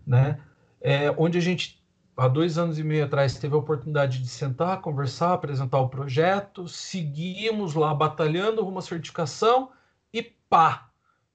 né, 0.05 0.39
é, 0.79 1.09
onde 1.17 1.39
a 1.39 1.41
gente, 1.41 1.83
há 2.15 2.27
dois 2.27 2.59
anos 2.59 2.77
e 2.77 2.83
meio 2.83 3.05
atrás, 3.05 3.39
teve 3.39 3.55
a 3.55 3.57
oportunidade 3.57 4.19
de 4.19 4.27
sentar, 4.27 4.79
conversar, 4.79 5.33
apresentar 5.33 5.79
o 5.79 5.89
projeto, 5.89 6.67
seguimos 6.67 7.73
lá 7.73 7.91
batalhando 7.91 8.63
uma 8.63 8.83
certificação 8.83 9.71
e 10.13 10.21
pá, 10.21 10.91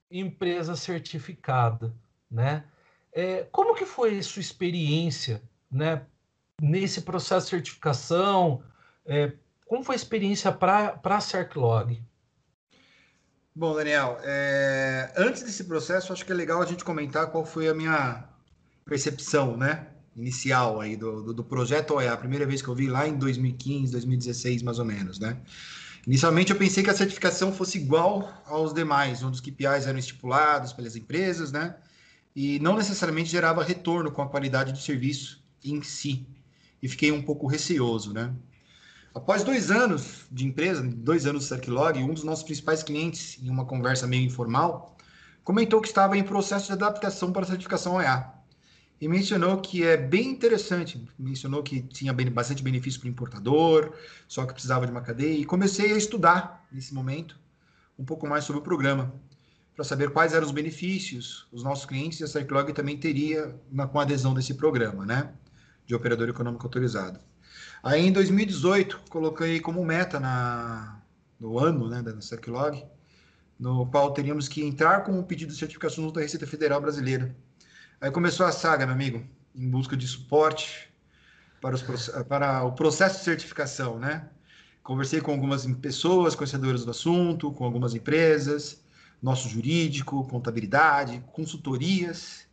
empresa 0.08 0.76
certificada, 0.76 1.92
né? 2.30 2.62
É, 3.12 3.42
como 3.50 3.74
que 3.74 3.84
foi 3.84 4.22
sua 4.22 4.38
experiência, 4.38 5.42
né, 5.68 6.02
nesse 6.62 7.02
processo 7.02 7.46
de 7.46 7.50
certificação? 7.50 8.62
É, 9.04 9.32
como 9.66 9.82
foi 9.82 9.96
a 9.96 9.96
experiência 9.96 10.52
para 10.52 11.00
a 11.02 11.20
CertLog? 11.20 12.00
Bom, 13.58 13.74
Daniel, 13.74 14.18
é, 14.22 15.10
antes 15.16 15.42
desse 15.42 15.64
processo, 15.64 16.12
acho 16.12 16.26
que 16.26 16.30
é 16.30 16.34
legal 16.34 16.60
a 16.60 16.66
gente 16.66 16.84
comentar 16.84 17.28
qual 17.28 17.42
foi 17.42 17.70
a 17.70 17.72
minha 17.72 18.22
percepção, 18.84 19.56
né, 19.56 19.86
inicial 20.14 20.78
aí 20.78 20.94
do, 20.94 21.22
do, 21.22 21.32
do 21.32 21.42
projeto 21.42 21.94
OEA, 21.94 22.12
a 22.12 22.16
primeira 22.18 22.44
vez 22.44 22.60
que 22.60 22.68
eu 22.68 22.74
vi 22.74 22.86
lá 22.86 23.08
em 23.08 23.16
2015, 23.16 23.92
2016, 23.92 24.62
mais 24.62 24.78
ou 24.78 24.84
menos, 24.84 25.18
né? 25.18 25.38
Inicialmente 26.06 26.52
eu 26.52 26.58
pensei 26.58 26.84
que 26.84 26.90
a 26.90 26.94
certificação 26.94 27.50
fosse 27.50 27.78
igual 27.78 28.30
aos 28.44 28.74
demais, 28.74 29.22
onde 29.22 29.36
os 29.36 29.40
KPIs 29.40 29.86
eram 29.86 29.98
estipulados 29.98 30.74
pelas 30.74 30.94
empresas, 30.94 31.50
né? 31.50 31.76
E 32.34 32.58
não 32.58 32.76
necessariamente 32.76 33.30
gerava 33.30 33.64
retorno 33.64 34.12
com 34.12 34.20
a 34.20 34.28
qualidade 34.28 34.70
do 34.70 34.78
serviço 34.78 35.42
em 35.64 35.82
si. 35.82 36.26
E 36.82 36.88
fiquei 36.88 37.10
um 37.10 37.22
pouco 37.22 37.46
receoso, 37.46 38.12
né? 38.12 38.34
Após 39.16 39.42
dois 39.42 39.70
anos 39.70 40.26
de 40.30 40.44
empresa, 40.44 40.82
dois 40.82 41.24
anos 41.24 41.44
de 41.44 41.48
Circlog, 41.48 41.98
um 42.02 42.12
dos 42.12 42.22
nossos 42.22 42.44
principais 42.44 42.82
clientes, 42.82 43.42
em 43.42 43.48
uma 43.48 43.64
conversa 43.64 44.06
meio 44.06 44.26
informal, 44.26 44.94
comentou 45.42 45.80
que 45.80 45.88
estava 45.88 46.18
em 46.18 46.22
processo 46.22 46.66
de 46.66 46.72
adaptação 46.72 47.32
para 47.32 47.40
a 47.40 47.46
certificação 47.46 47.94
OEA 47.94 48.30
e 49.00 49.08
mencionou 49.08 49.56
que 49.62 49.82
é 49.82 49.96
bem 49.96 50.28
interessante. 50.28 51.02
Mencionou 51.18 51.62
que 51.62 51.80
tinha 51.80 52.12
bastante 52.12 52.62
benefício 52.62 53.00
para 53.00 53.06
o 53.06 53.10
importador, 53.10 53.94
só 54.28 54.44
que 54.44 54.52
precisava 54.52 54.84
de 54.84 54.92
uma 54.92 55.00
cadeia. 55.00 55.38
E 55.38 55.46
comecei 55.46 55.94
a 55.94 55.96
estudar, 55.96 56.66
nesse 56.70 56.92
momento, 56.92 57.40
um 57.98 58.04
pouco 58.04 58.26
mais 58.26 58.44
sobre 58.44 58.60
o 58.60 58.62
programa, 58.62 59.14
para 59.74 59.82
saber 59.82 60.10
quais 60.10 60.34
eram 60.34 60.44
os 60.44 60.52
benefícios 60.52 61.48
os 61.50 61.62
nossos 61.62 61.86
clientes 61.86 62.20
e 62.20 62.24
a 62.24 62.26
Cyclog 62.26 62.70
também 62.74 62.98
teria 62.98 63.58
na, 63.72 63.86
com 63.86 63.98
a 63.98 64.02
adesão 64.02 64.34
desse 64.34 64.52
programa, 64.52 65.06
né? 65.06 65.32
De 65.86 65.94
operador 65.94 66.28
econômico 66.28 66.66
autorizado. 66.66 67.18
Aí, 67.82 68.06
em 68.06 68.12
2018, 68.12 69.02
coloquei 69.08 69.60
como 69.60 69.84
meta 69.84 70.18
na, 70.18 71.00
no 71.38 71.58
ano 71.58 71.88
né, 71.88 72.02
da 72.02 72.20
Cyclog, 72.20 72.84
no 73.58 73.86
qual 73.86 74.12
teríamos 74.12 74.48
que 74.48 74.62
entrar 74.62 75.04
com 75.04 75.12
um 75.18 75.22
pedido 75.22 75.52
de 75.52 75.58
certificação 75.58 76.04
junto 76.04 76.18
à 76.18 76.22
Receita 76.22 76.46
Federal 76.46 76.80
Brasileira 76.80 77.34
Aí 77.98 78.10
começou 78.10 78.44
a 78.44 78.52
saga, 78.52 78.84
meu 78.84 78.94
amigo, 78.94 79.24
em 79.54 79.70
busca 79.70 79.96
de 79.96 80.06
suporte 80.06 80.92
para, 81.62 81.74
os, 81.74 82.08
para 82.28 82.62
o 82.62 82.72
processo 82.72 83.18
de 83.18 83.24
certificação, 83.24 83.98
né? 83.98 84.28
Conversei 84.82 85.22
com 85.22 85.32
algumas 85.32 85.66
pessoas 85.76 86.34
conhecedoras 86.34 86.84
do 86.84 86.90
assunto, 86.90 87.50
com 87.52 87.64
algumas 87.64 87.94
empresas, 87.94 88.84
nosso 89.22 89.48
jurídico, 89.48 90.28
contabilidade, 90.28 91.24
consultorias, 91.32 92.46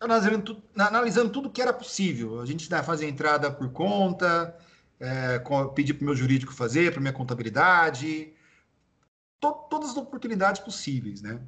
analisando 0.00 0.42
tudo, 0.42 0.62
analisando 0.76 1.30
tudo 1.30 1.50
que 1.50 1.60
era 1.62 1.72
possível. 1.72 2.40
A 2.40 2.46
gente 2.46 2.68
fazia 2.82 3.08
entrada 3.08 3.50
por 3.52 3.70
conta, 3.70 4.56
é, 4.98 5.38
para 5.38 5.54
o 5.54 6.04
meu 6.04 6.16
jurídico 6.16 6.54
fazer, 6.54 6.92
para 6.92 7.00
minha 7.00 7.12
contabilidade, 7.12 8.32
to, 9.40 9.52
todas 9.70 9.90
as 9.90 9.96
oportunidades 9.96 10.60
possíveis, 10.60 11.22
né? 11.22 11.40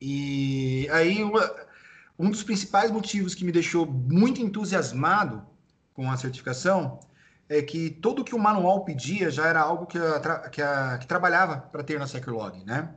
E 0.00 0.88
aí 0.90 1.22
uma, 1.22 1.54
um 2.18 2.30
dos 2.30 2.42
principais 2.42 2.90
motivos 2.90 3.34
que 3.34 3.44
me 3.44 3.52
deixou 3.52 3.86
muito 3.86 4.40
entusiasmado 4.40 5.46
com 5.94 6.10
a 6.10 6.16
certificação 6.16 7.00
é 7.48 7.60
que 7.62 7.90
tudo 7.90 8.24
que 8.24 8.34
o 8.34 8.38
manual 8.38 8.84
pedia 8.84 9.30
já 9.30 9.46
era 9.46 9.60
algo 9.60 9.86
que, 9.86 9.98
a, 9.98 10.48
que, 10.48 10.62
a, 10.62 10.98
que 10.98 11.06
trabalhava 11.06 11.58
para 11.58 11.84
ter 11.84 11.98
na 11.98 12.06
Securlog, 12.06 12.64
né? 12.64 12.94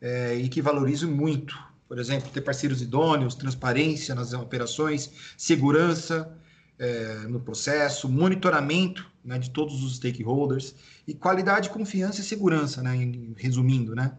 É, 0.00 0.34
e 0.34 0.48
que 0.48 0.60
valorizo 0.60 1.08
muito. 1.08 1.56
Por 1.88 1.98
exemplo, 1.98 2.30
ter 2.30 2.40
parceiros 2.40 2.82
idôneos, 2.82 3.34
transparência 3.34 4.14
nas 4.14 4.32
operações, 4.32 5.10
segurança 5.36 6.36
é, 6.78 7.18
no 7.28 7.40
processo, 7.40 8.08
monitoramento 8.08 9.08
né, 9.24 9.38
de 9.38 9.50
todos 9.50 9.82
os 9.82 9.96
stakeholders 9.96 10.74
e 11.06 11.14
qualidade, 11.14 11.70
confiança 11.70 12.20
e 12.20 12.24
segurança, 12.24 12.82
né? 12.82 12.92
Resumindo, 13.36 13.94
né? 13.94 14.12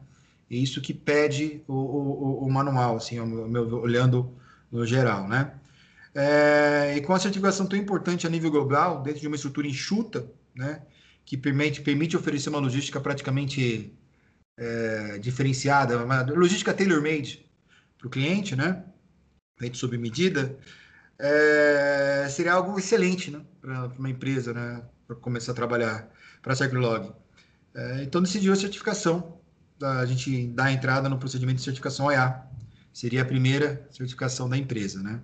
É 0.50 0.55
isso 0.55 0.81
que 0.81 0.93
pede 0.93 1.62
o, 1.67 1.74
o, 1.74 2.45
o 2.45 2.51
manual, 2.51 2.97
assim, 2.97 3.19
meu, 3.19 3.67
olhando 3.81 4.31
no 4.71 4.86
geral, 4.86 5.27
né? 5.27 5.53
É, 6.15 6.95
e 6.97 7.01
com 7.01 7.13
a 7.13 7.19
certificação 7.19 7.67
tão 7.67 7.77
importante 7.77 8.25
a 8.25 8.29
nível 8.29 8.50
global, 8.50 9.03
dentro 9.03 9.21
de 9.21 9.27
uma 9.27 9.36
estrutura 9.36 9.67
enxuta, 9.67 10.27
né, 10.55 10.81
que 11.24 11.38
permite, 11.38 11.81
permite 11.81 12.17
oferecer 12.17 12.50
uma 12.50 12.57
logística 12.57 13.00
praticamente 13.00 13.93
é, 14.57 15.19
diferenciada, 15.19 16.03
uma 16.03 16.24
logística 16.24 16.74
tailor-made 16.74 17.46
para 17.97 18.07
o 18.07 18.09
cliente, 18.09 18.55
né, 18.55 18.83
feito 19.57 19.77
sob 19.77 19.97
medida, 19.97 20.57
é, 21.19 22.27
seria 22.29 22.53
algo 22.53 22.77
excelente 22.77 23.31
né, 23.31 23.41
para 23.59 23.87
uma 23.97 24.09
empresa 24.09 24.53
né, 24.53 24.83
para 25.07 25.15
começar 25.15 25.51
a 25.51 25.55
trabalhar 25.55 26.09
para 26.41 26.53
a 26.53 26.55
CircleLog. 26.55 27.11
É, 27.73 28.03
então 28.03 28.21
decidiu 28.21 28.53
a 28.53 28.55
certificação. 28.55 29.37
A 29.81 30.05
gente 30.05 30.47
dar 30.47 30.71
entrada 30.71 31.07
no 31.07 31.19
procedimento 31.19 31.57
de 31.57 31.63
certificação 31.63 32.07
OEA. 32.07 32.43
Seria 32.91 33.21
a 33.21 33.25
primeira 33.25 33.87
certificação 33.91 34.49
da 34.49 34.57
empresa, 34.57 35.03
né? 35.03 35.21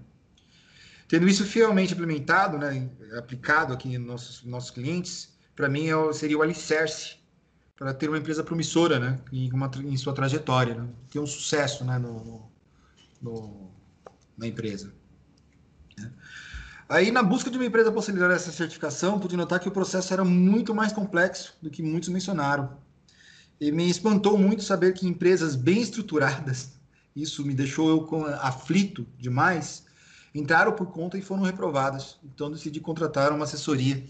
Tendo 1.07 1.27
isso 1.27 1.43
fielmente 1.43 1.93
implementado, 1.93 2.57
né, 2.57 2.89
aplicado 3.17 3.73
aqui 3.73 3.97
nos 3.97 4.07
nossos, 4.07 4.43
nossos 4.43 4.71
clientes, 4.71 5.35
para 5.55 5.67
mim 5.67 5.89
é, 5.89 6.13
seria 6.13 6.37
o 6.37 6.41
alicerce 6.41 7.17
para 7.75 7.93
ter 7.93 8.07
uma 8.07 8.17
empresa 8.17 8.43
promissora, 8.43 8.99
né, 8.99 9.19
em, 9.31 9.51
uma, 9.51 9.69
em 9.83 9.97
sua 9.97 10.13
trajetória, 10.13 10.75
né, 10.75 10.87
ter 11.11 11.19
um 11.19 11.25
sucesso, 11.25 11.83
né, 11.83 11.97
no, 11.97 12.51
no 13.23 13.71
na 14.37 14.47
empresa. 14.47 14.93
Né? 15.97 16.11
Aí, 16.89 17.11
na 17.11 17.23
busca 17.23 17.49
de 17.49 17.57
uma 17.57 17.65
empresa 17.65 17.97
acelerar 17.97 18.31
essa 18.31 18.51
certificação, 18.51 19.19
pude 19.19 19.37
notar 19.37 19.59
que 19.59 19.67
o 19.67 19.71
processo 19.71 20.13
era 20.13 20.23
muito 20.23 20.75
mais 20.75 20.91
complexo 20.91 21.55
do 21.61 21.69
que 21.69 21.81
muitos 21.81 22.09
mencionaram. 22.09 22.77
E 23.59 23.71
me 23.71 23.89
espantou 23.89 24.37
muito 24.37 24.63
saber 24.63 24.93
que 24.93 25.07
empresas 25.07 25.55
bem 25.55 25.81
estruturadas, 25.81 26.73
isso 27.15 27.45
me 27.45 27.53
deixou 27.53 27.89
eu 27.89 28.25
aflito 28.41 29.07
demais, 29.17 29.85
entraram 30.35 30.73
por 30.73 30.87
conta 30.87 31.17
e 31.17 31.21
foram 31.21 31.43
reprovadas. 31.43 32.17
Então 32.23 32.51
decidi 32.51 32.79
contratar 32.79 33.31
uma 33.31 33.45
assessoria 33.45 34.03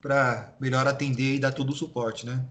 para 0.00 0.54
melhor 0.60 0.86
atender 0.86 1.34
e 1.34 1.40
dar 1.40 1.52
todo 1.52 1.70
o 1.70 1.76
suporte, 1.76 2.24
né? 2.24 2.44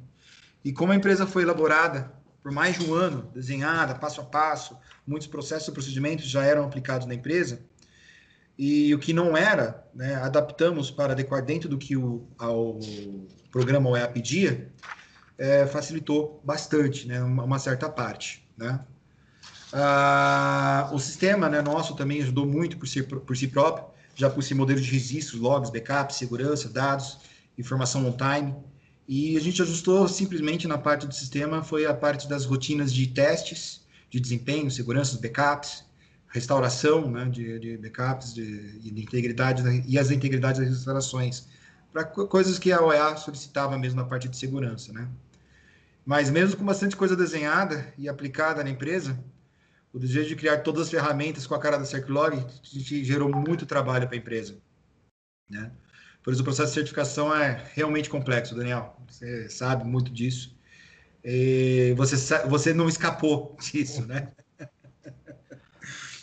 E 0.63 0.73
como 0.73 0.91
a 0.91 0.95
empresa 0.95 1.25
foi 1.25 1.43
elaborada 1.43 2.11
por 2.49 2.51
mais 2.55 2.79
de 2.79 2.83
um 2.83 2.95
ano, 2.95 3.29
desenhada 3.31 3.93
passo 3.93 4.21
a 4.21 4.23
passo, 4.23 4.75
muitos 5.05 5.27
processos 5.27 5.67
e 5.67 5.71
procedimentos 5.71 6.25
já 6.25 6.43
eram 6.43 6.65
aplicados 6.65 7.05
na 7.05 7.13
empresa, 7.13 7.61
e 8.57 8.91
o 8.95 8.97
que 8.97 9.13
não 9.13 9.37
era, 9.37 9.87
né, 9.93 10.15
adaptamos 10.15 10.89
para 10.89 11.13
adequar 11.13 11.45
dentro 11.45 11.69
do 11.69 11.77
que 11.77 11.95
o 11.95 12.27
ao 12.39 12.79
programa 13.51 13.87
OEA 13.91 14.07
pedia, 14.07 14.67
é, 15.37 15.67
facilitou 15.67 16.41
bastante, 16.43 17.07
né, 17.07 17.21
uma, 17.21 17.43
uma 17.43 17.59
certa 17.59 17.87
parte, 17.87 18.43
né. 18.57 18.79
Ah, 19.71 20.89
o 20.91 20.97
sistema 20.97 21.47
né, 21.49 21.61
nosso 21.61 21.95
também 21.95 22.19
ajudou 22.19 22.47
muito 22.47 22.79
por 22.79 22.87
si, 22.87 23.03
por 23.03 23.37
si 23.37 23.47
próprio, 23.47 23.85
já 24.15 24.27
por 24.27 24.41
si 24.41 24.55
modelo 24.55 24.81
de 24.81 24.89
registros, 24.89 25.39
logs, 25.39 25.69
backups, 25.69 26.15
segurança, 26.15 26.67
dados, 26.67 27.19
informação 27.55 28.07
on 28.07 28.17
time 28.17 28.55
E 29.11 29.35
a 29.35 29.39
gente 29.41 29.59
ajustou 29.59 30.07
simplesmente 30.07 30.67
na 30.67 30.77
parte 30.77 31.07
do 31.07 31.15
sistema, 31.15 31.63
foi 31.63 31.83
a 31.83 31.95
parte 31.95 32.29
das 32.29 32.45
rotinas 32.45 32.93
de 32.93 33.07
testes, 33.07 33.81
de 34.07 34.19
desempenho, 34.19 34.69
segurança, 34.69 35.17
backups, 35.19 35.83
restauração 36.27 37.09
né, 37.09 37.25
de, 37.25 37.57
de 37.57 37.77
backups 37.77 38.35
de, 38.35 38.77
de 38.77 39.01
integridade 39.01 39.63
e 39.87 39.97
as 39.97 40.11
integridades 40.11 40.61
das 40.61 40.69
restaurações, 40.69 41.47
para 41.91 42.03
coisas 42.03 42.59
que 42.59 42.71
a 42.71 42.83
OEA 42.83 43.17
solicitava 43.17 43.79
mesmo 43.79 43.99
na 43.99 44.05
parte 44.05 44.29
de 44.29 44.37
segurança. 44.37 44.93
Né? 44.93 45.07
Mas 46.05 46.29
mesmo 46.29 46.55
com 46.55 46.63
bastante 46.63 46.95
coisa 46.95 47.15
desenhada 47.15 47.91
e 47.97 48.07
aplicada 48.07 48.63
na 48.63 48.69
empresa, 48.69 49.19
o 49.91 49.97
desejo 49.97 50.29
de 50.29 50.35
criar 50.35 50.59
todas 50.59 50.83
as 50.83 50.91
ferramentas 50.91 51.47
com 51.47 51.55
a 51.55 51.59
cara 51.59 51.79
da 51.79 51.85
CircLog 51.85 52.45
gerou 52.61 53.27
muito 53.27 53.65
trabalho 53.65 54.05
para 54.05 54.15
a 54.15 54.19
empresa. 54.19 54.55
Né? 55.49 55.71
Por 56.23 56.33
isso, 56.33 56.41
o 56.41 56.45
processo 56.45 56.69
de 56.69 56.75
certificação 56.75 57.33
é 57.33 57.63
realmente 57.73 58.09
complexo, 58.09 58.55
Daniel. 58.55 58.95
Você 59.07 59.49
sabe 59.49 59.83
muito 59.85 60.11
disso. 60.11 60.55
E 61.23 61.93
você, 61.97 62.15
você 62.47 62.73
não 62.73 62.87
escapou 62.87 63.57
disso, 63.71 64.05
né? 64.05 64.31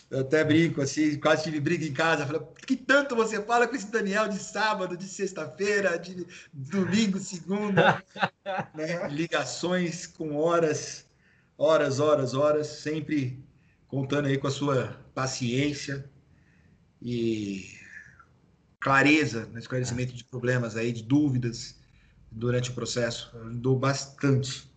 Eu 0.08 0.20
até 0.20 0.44
brinco, 0.44 0.80
assim, 0.80 1.18
quase 1.18 1.44
tive 1.44 1.58
briga 1.58 1.84
em 1.84 1.92
casa. 1.92 2.24
Falei, 2.24 2.40
que 2.64 2.76
tanto 2.76 3.16
você 3.16 3.42
fala 3.42 3.66
com 3.66 3.74
esse 3.74 3.90
Daniel 3.90 4.28
de 4.28 4.38
sábado, 4.38 4.96
de 4.96 5.04
sexta-feira, 5.04 5.98
de 5.98 6.24
domingo, 6.52 7.18
segunda? 7.18 8.02
né? 8.74 9.08
Ligações 9.08 10.06
com 10.06 10.36
horas, 10.36 11.06
horas, 11.58 11.98
horas, 11.98 12.34
horas, 12.34 12.68
sempre 12.68 13.44
contando 13.88 14.26
aí 14.26 14.38
com 14.38 14.46
a 14.46 14.50
sua 14.50 15.04
paciência 15.12 16.08
e 17.02 17.75
clareza 18.80 19.46
no 19.46 19.58
esclarecimento 19.58 20.12
de 20.12 20.24
problemas 20.24 20.76
aí, 20.76 20.92
de 20.92 21.02
dúvidas 21.02 21.80
durante 22.30 22.70
o 22.70 22.74
processo. 22.74 23.36
Ajudou 23.38 23.78
bastante. 23.78 24.70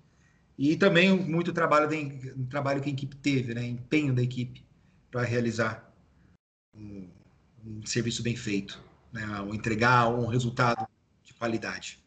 E 0.58 0.76
também 0.76 1.18
muito 1.18 1.54
trabalho, 1.54 1.88
de, 1.88 2.34
trabalho 2.50 2.82
que 2.82 2.90
a 2.90 2.94
equipe 2.94 3.16
teve, 3.16 3.54
né? 3.54 3.66
Empenho 3.66 4.14
da 4.14 4.22
equipe 4.22 4.66
para 5.10 5.24
realizar 5.24 5.94
um, 6.76 7.10
um, 7.66 7.86
serviço 7.86 8.22
bem 8.22 8.36
feito, 8.36 8.82
né? 9.12 9.26
Ou 9.42 9.56
entregar 9.56 10.10
um 10.10 10.28
resultado 10.28 10.88
de 11.24 11.34
qualidade. 11.34 12.04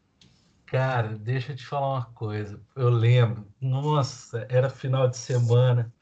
Cara, 0.67 1.17
deixa 1.19 1.53
eu 1.53 1.57
te 1.57 1.67
falar 1.67 1.95
uma 1.95 2.05
coisa. 2.07 2.61
Eu 2.75 2.89
lembro, 2.89 3.47
nossa, 3.61 4.47
era 4.49 4.71
final 4.71 5.09
de 5.09 5.17
semana. 5.17 5.93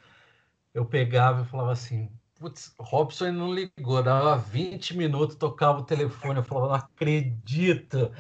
Eu 0.73 0.85
pegava 0.85 1.43
e 1.43 1.47
falava 1.47 1.73
assim: 1.73 2.11
Putz, 2.41 2.75
Robson 2.81 3.33
não 3.33 3.53
ligou, 3.53 4.03
dava 4.03 4.39
20 4.39 4.97
minutos, 4.97 5.37
tocava 5.37 5.81
o 5.81 5.85
telefone, 5.85 6.39
eu 6.39 6.43
falava, 6.43 6.69
não 6.69 6.75
acredito. 6.75 8.11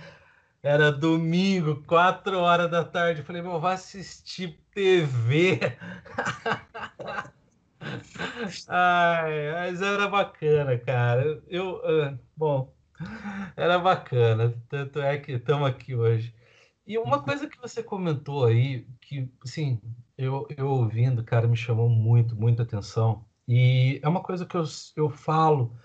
Era 0.62 0.92
domingo, 0.92 1.82
4 1.84 2.38
horas 2.38 2.70
da 2.70 2.84
tarde. 2.84 3.20
Eu 3.20 3.24
falei, 3.26 3.40
meu, 3.40 3.58
vai 3.58 3.74
assistir 3.74 4.60
TV. 4.74 5.58
Ai, 8.68 9.52
mas 9.54 9.80
era 9.80 10.06
bacana, 10.06 10.78
cara. 10.78 11.42
Eu, 11.48 11.76
uh, 11.78 12.18
bom, 12.36 12.74
era 13.56 13.78
bacana. 13.78 14.54
Tanto 14.68 15.00
é 15.00 15.18
que 15.18 15.32
estamos 15.32 15.66
aqui 15.66 15.94
hoje. 15.94 16.34
E 16.86 16.98
uma 16.98 17.22
coisa 17.22 17.48
que 17.48 17.58
você 17.58 17.82
comentou 17.82 18.44
aí, 18.44 18.86
que, 19.00 19.32
assim, 19.42 19.80
eu, 20.18 20.46
eu 20.56 20.68
ouvindo, 20.68 21.24
cara, 21.24 21.48
me 21.48 21.56
chamou 21.56 21.88
muito, 21.88 22.36
muita 22.36 22.64
atenção 22.64 23.24
e 23.52 23.98
é 24.00 24.08
uma 24.08 24.22
coisa 24.22 24.46
que 24.46 24.56
eu, 24.56 24.62
eu 24.94 25.10
falo 25.10 25.76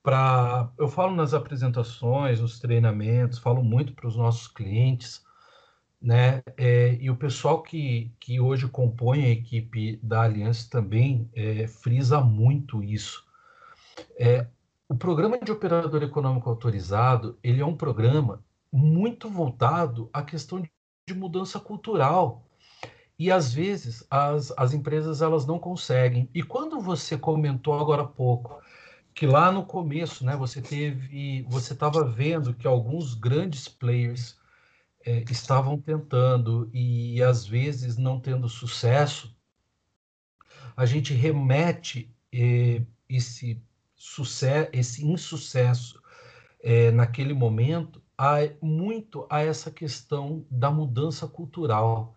para 0.00 0.70
eu 0.78 0.86
falo 0.86 1.12
nas 1.12 1.34
apresentações, 1.34 2.40
nos 2.40 2.60
treinamentos, 2.60 3.40
falo 3.40 3.64
muito 3.64 3.92
para 3.94 4.06
os 4.06 4.14
nossos 4.16 4.46
clientes, 4.46 5.24
né? 6.00 6.40
É, 6.56 6.94
e 7.00 7.10
o 7.10 7.16
pessoal 7.16 7.62
que, 7.62 8.12
que 8.20 8.38
hoje 8.38 8.68
compõe 8.68 9.24
a 9.24 9.30
equipe 9.30 9.98
da 10.04 10.22
Aliança 10.22 10.68
também 10.70 11.28
é, 11.34 11.66
frisa 11.66 12.20
muito 12.20 12.80
isso. 12.80 13.26
É, 14.16 14.46
o 14.88 14.94
programa 14.94 15.36
de 15.40 15.50
operador 15.50 16.00
econômico 16.00 16.48
autorizado 16.48 17.36
ele 17.42 17.60
é 17.60 17.66
um 17.66 17.76
programa 17.76 18.40
muito 18.70 19.28
voltado 19.28 20.08
à 20.12 20.22
questão 20.22 20.62
de 20.62 21.14
mudança 21.14 21.58
cultural 21.58 22.43
e 23.18 23.30
às 23.30 23.52
vezes 23.52 24.04
as, 24.10 24.52
as 24.56 24.72
empresas 24.72 25.22
elas 25.22 25.46
não 25.46 25.58
conseguem. 25.58 26.28
E 26.34 26.42
quando 26.42 26.80
você 26.80 27.16
comentou 27.16 27.78
agora 27.78 28.02
há 28.02 28.06
pouco 28.06 28.60
que 29.14 29.26
lá 29.26 29.52
no 29.52 29.64
começo, 29.64 30.24
né, 30.24 30.36
você 30.36 30.60
teve, 30.60 31.42
você 31.48 31.72
estava 31.72 32.04
vendo 32.04 32.52
que 32.52 32.66
alguns 32.66 33.14
grandes 33.14 33.68
players 33.68 34.36
é, 35.06 35.24
estavam 35.30 35.80
tentando 35.80 36.68
e 36.72 37.22
às 37.22 37.46
vezes 37.46 37.96
não 37.96 38.18
tendo 38.18 38.48
sucesso, 38.48 39.34
a 40.76 40.84
gente 40.84 41.14
remete 41.14 42.12
é, 42.32 42.82
esse 43.08 43.62
sucesso, 43.94 44.70
esse 44.72 45.06
insucesso 45.06 46.02
é, 46.60 46.90
naquele 46.90 47.32
momento 47.32 48.02
a, 48.18 48.38
muito 48.60 49.26
a 49.30 49.42
essa 49.42 49.70
questão 49.70 50.44
da 50.50 50.70
mudança 50.70 51.28
cultural 51.28 52.13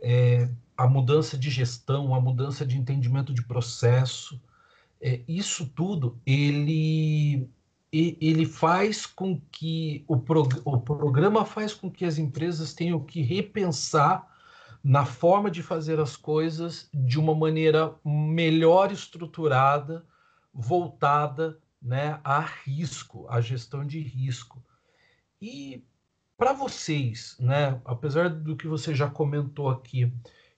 é, 0.00 0.48
a 0.76 0.86
mudança 0.86 1.36
de 1.36 1.50
gestão, 1.50 2.14
a 2.14 2.20
mudança 2.20 2.64
de 2.64 2.78
entendimento 2.78 3.32
de 3.32 3.42
processo, 3.42 4.40
é, 5.00 5.20
isso 5.28 5.66
tudo 5.66 6.18
ele 6.26 7.48
ele 7.92 8.46
faz 8.46 9.04
com 9.04 9.40
que 9.50 10.04
o, 10.06 10.16
prog 10.16 10.62
o 10.64 10.78
programa 10.78 11.44
faz 11.44 11.74
com 11.74 11.90
que 11.90 12.04
as 12.04 12.18
empresas 12.18 12.72
tenham 12.72 13.00
que 13.00 13.20
repensar 13.20 14.28
na 14.82 15.04
forma 15.04 15.50
de 15.50 15.60
fazer 15.60 15.98
as 15.98 16.16
coisas 16.16 16.88
de 16.94 17.18
uma 17.18 17.34
maneira 17.34 17.94
melhor 18.04 18.92
estruturada, 18.92 20.06
voltada 20.54 21.58
né, 21.82 22.20
a 22.22 22.40
risco, 22.40 23.26
a 23.28 23.40
gestão 23.40 23.84
de 23.84 23.98
risco. 23.98 24.62
E 25.42 25.84
para 26.40 26.54
vocês, 26.54 27.36
né, 27.38 27.78
apesar 27.84 28.30
do 28.30 28.56
que 28.56 28.66
você 28.66 28.94
já 28.94 29.10
comentou 29.10 29.68
aqui, 29.68 30.10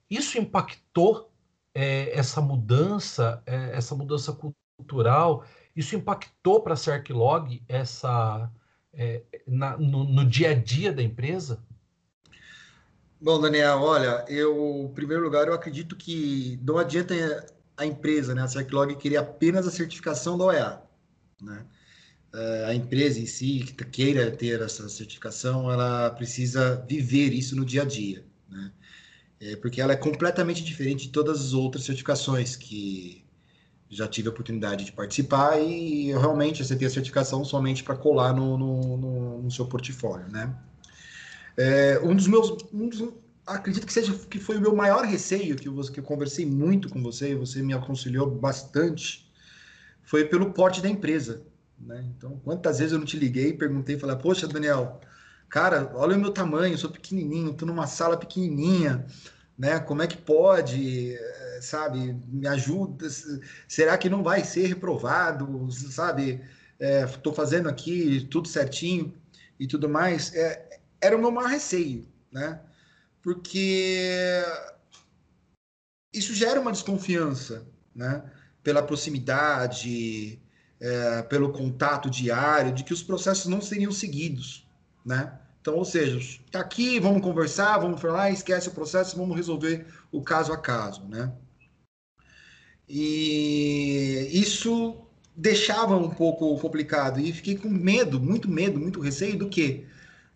isso 0.09 0.39
impactou 0.39 1.29
é, 1.75 2.17
essa 2.17 2.41
mudança, 2.41 3.43
é, 3.45 3.77
essa 3.77 3.93
mudança 3.93 4.33
cultural? 4.77 5.45
Isso 5.75 5.97
impactou 5.97 6.63
para 6.63 6.75
a 6.75 6.77
Cerclog 6.77 7.61
essa 7.69 8.49
é, 8.95 9.23
na, 9.45 9.77
no, 9.77 10.05
no, 10.05 10.25
dia 10.25 10.51
a 10.51 10.55
dia 10.55 10.93
da 10.93 11.03
empresa? 11.03 11.61
Bom, 13.21 13.41
Daniel, 13.41 13.81
olha, 13.81 14.25
eu, 14.29 14.87
em 14.89 14.95
primeiro 14.95 15.25
lugar, 15.25 15.49
eu 15.49 15.55
acredito 15.55 15.97
que 15.97 16.61
não 16.63 16.79
adianta 16.79 17.13
a 17.77 17.85
empresa, 17.85 18.37
né, 18.37 18.43
a 18.43 18.49
Cerclog, 18.49 18.95
querer 18.95 19.17
apenas 19.17 19.67
a 19.67 19.71
certificação 19.73 20.39
da 20.39 20.45
OEA, 20.45 20.83
né? 21.41 21.67
Eh, 22.35 22.65
a 22.67 22.75
empresa 22.75 23.21
em 23.21 23.27
si 23.27 23.61
que 23.61 23.85
queira 23.85 24.31
ter 24.31 24.61
essa 24.63 24.89
certificação, 24.89 25.71
ela 25.71 26.11
precisa 26.11 26.83
viver 26.89 27.33
isso 27.35 27.55
no 27.55 27.65
dia 27.65 27.83
a 27.83 27.85
dia, 27.85 28.25
né? 28.49 28.73
É 29.41 29.57
porque 29.57 29.81
ela 29.81 29.93
é 29.93 29.97
completamente 29.97 30.65
diferente 30.65 31.07
de 31.07 31.13
todas 31.13 31.41
as 31.41 31.53
outras 31.53 31.85
certificações 31.85 32.57
que 32.57 33.25
já 33.91 34.09
tive 34.09 34.29
a 34.29 34.31
oportunidade 34.31 34.85
de 34.87 34.93
participar 34.93 35.59
e 35.61 36.07
realmente 36.13 36.65
você 36.65 36.77
tem 36.77 36.87
a 36.87 36.91
certificação 36.91 37.45
somente 37.45 37.85
para 37.85 37.97
colar 37.97 38.33
no, 38.33 38.57
no, 38.57 38.97
no, 38.97 39.43
no, 39.43 39.51
seu 39.51 39.67
portfólio, 39.67 40.29
né? 40.29 40.55
É, 41.57 42.01
um 42.03 42.15
dos 42.17 42.27
meus, 42.27 42.57
um 42.73 42.89
dos, 42.89 43.13
acredito 43.47 43.87
que 43.87 43.93
seja 43.93 44.15
que 44.15 44.39
foi 44.39 44.57
o 44.57 44.61
meu 44.61 44.75
maior 44.75 45.05
receio 45.05 45.57
que 45.57 45.69
eu, 45.69 45.75
que 45.83 46.01
eu 46.01 46.05
conversei 46.05 46.47
muito 46.47 46.89
com 46.89 47.03
você 47.03 47.33
e 47.33 47.35
você 47.35 47.61
me 47.63 47.75
aconselhou 47.75 48.31
bastante, 48.31 49.31
foi 50.03 50.25
pelo 50.25 50.53
porte 50.53 50.81
da 50.81 50.89
empresa. 50.89 51.43
Né? 51.87 52.05
Então, 52.17 52.41
quantas 52.45 52.79
vezes 52.79 52.93
eu 52.93 52.99
não 52.99 53.07
te 53.07 53.19
liguei 53.19 53.49
e 53.49 53.57
perguntei, 53.57 53.99
falei, 53.99 54.17
poxa, 54.17 54.47
Daniel, 54.47 55.01
cara, 55.49 55.91
olha 55.95 56.17
o 56.17 56.21
meu 56.21 56.31
tamanho, 56.31 56.75
eu 56.75 56.79
sou 56.79 56.91
pequenininho, 56.91 57.51
estou 57.51 57.67
numa 57.67 57.87
sala 57.87 58.17
pequenininha, 58.17 59.05
né? 59.59 59.79
Como 59.81 60.03
é 60.03 60.07
que 60.07 60.17
pode, 60.17 61.15
eh, 61.15 61.59
sabe? 61.61 62.15
Me 62.29 62.47
ajuda? 62.47 63.07
Será 63.69 63.99
que 63.99 64.09
não 64.09 64.23
vai 64.23 64.45
ser 64.45 64.67
reprovado, 64.67 65.71
sabe? 65.71 66.41
Estou 66.79 67.33
é, 67.33 67.37
fazendo 67.37 67.69
aqui 67.69 68.27
tudo 68.31 68.49
certinho 68.49 69.15
e 69.59 69.67
tudo 69.67 69.89
mais. 69.89 70.35
É, 70.35 70.81
era 71.01 71.17
o 71.17 71.21
meu 71.21 71.31
maior 71.31 71.49
receio, 71.51 72.07
né? 72.31 72.61
Porque 73.23 74.43
isso 76.13 76.35
gera 76.35 76.61
uma 76.61 76.73
desconfiança, 76.73 77.67
né? 77.95 78.25
Pela 78.63 78.83
proximidade, 78.83 80.41
é, 80.83 81.23
pelo 81.23 81.53
contato 81.53 82.11
diário, 82.11 82.73
de 82.73 82.83
que 82.83 82.93
os 82.93 83.05
processos 83.05 83.47
não 83.47 83.61
seriam 83.61 83.93
seguidos, 83.93 84.67
né? 85.07 85.39
Então, 85.61 85.77
ou 85.77 85.85
seja, 85.85 86.19
está 86.19 86.59
aqui, 86.59 86.99
vamos 86.99 87.23
conversar, 87.23 87.79
vamos 87.79 88.01
falar, 88.01 88.31
esquece 88.31 88.69
o 88.69 88.73
processo, 88.73 89.17
vamos 89.17 89.37
resolver 89.37 89.87
o 90.11 90.21
caso 90.21 90.53
a 90.53 90.59
caso, 90.59 91.05
né? 91.05 91.33
E 92.89 94.29
isso 94.33 95.01
deixava 95.37 95.97
um 95.97 96.11
pouco 96.11 96.59
complicado 96.59 97.21
e 97.21 97.33
fiquei 97.33 97.57
com 97.57 97.69
medo, 97.69 98.21
muito 98.21 98.51
medo, 98.51 98.81
muito 98.81 99.01
receio 99.01 99.39
do 99.39 99.49
que 99.49 99.87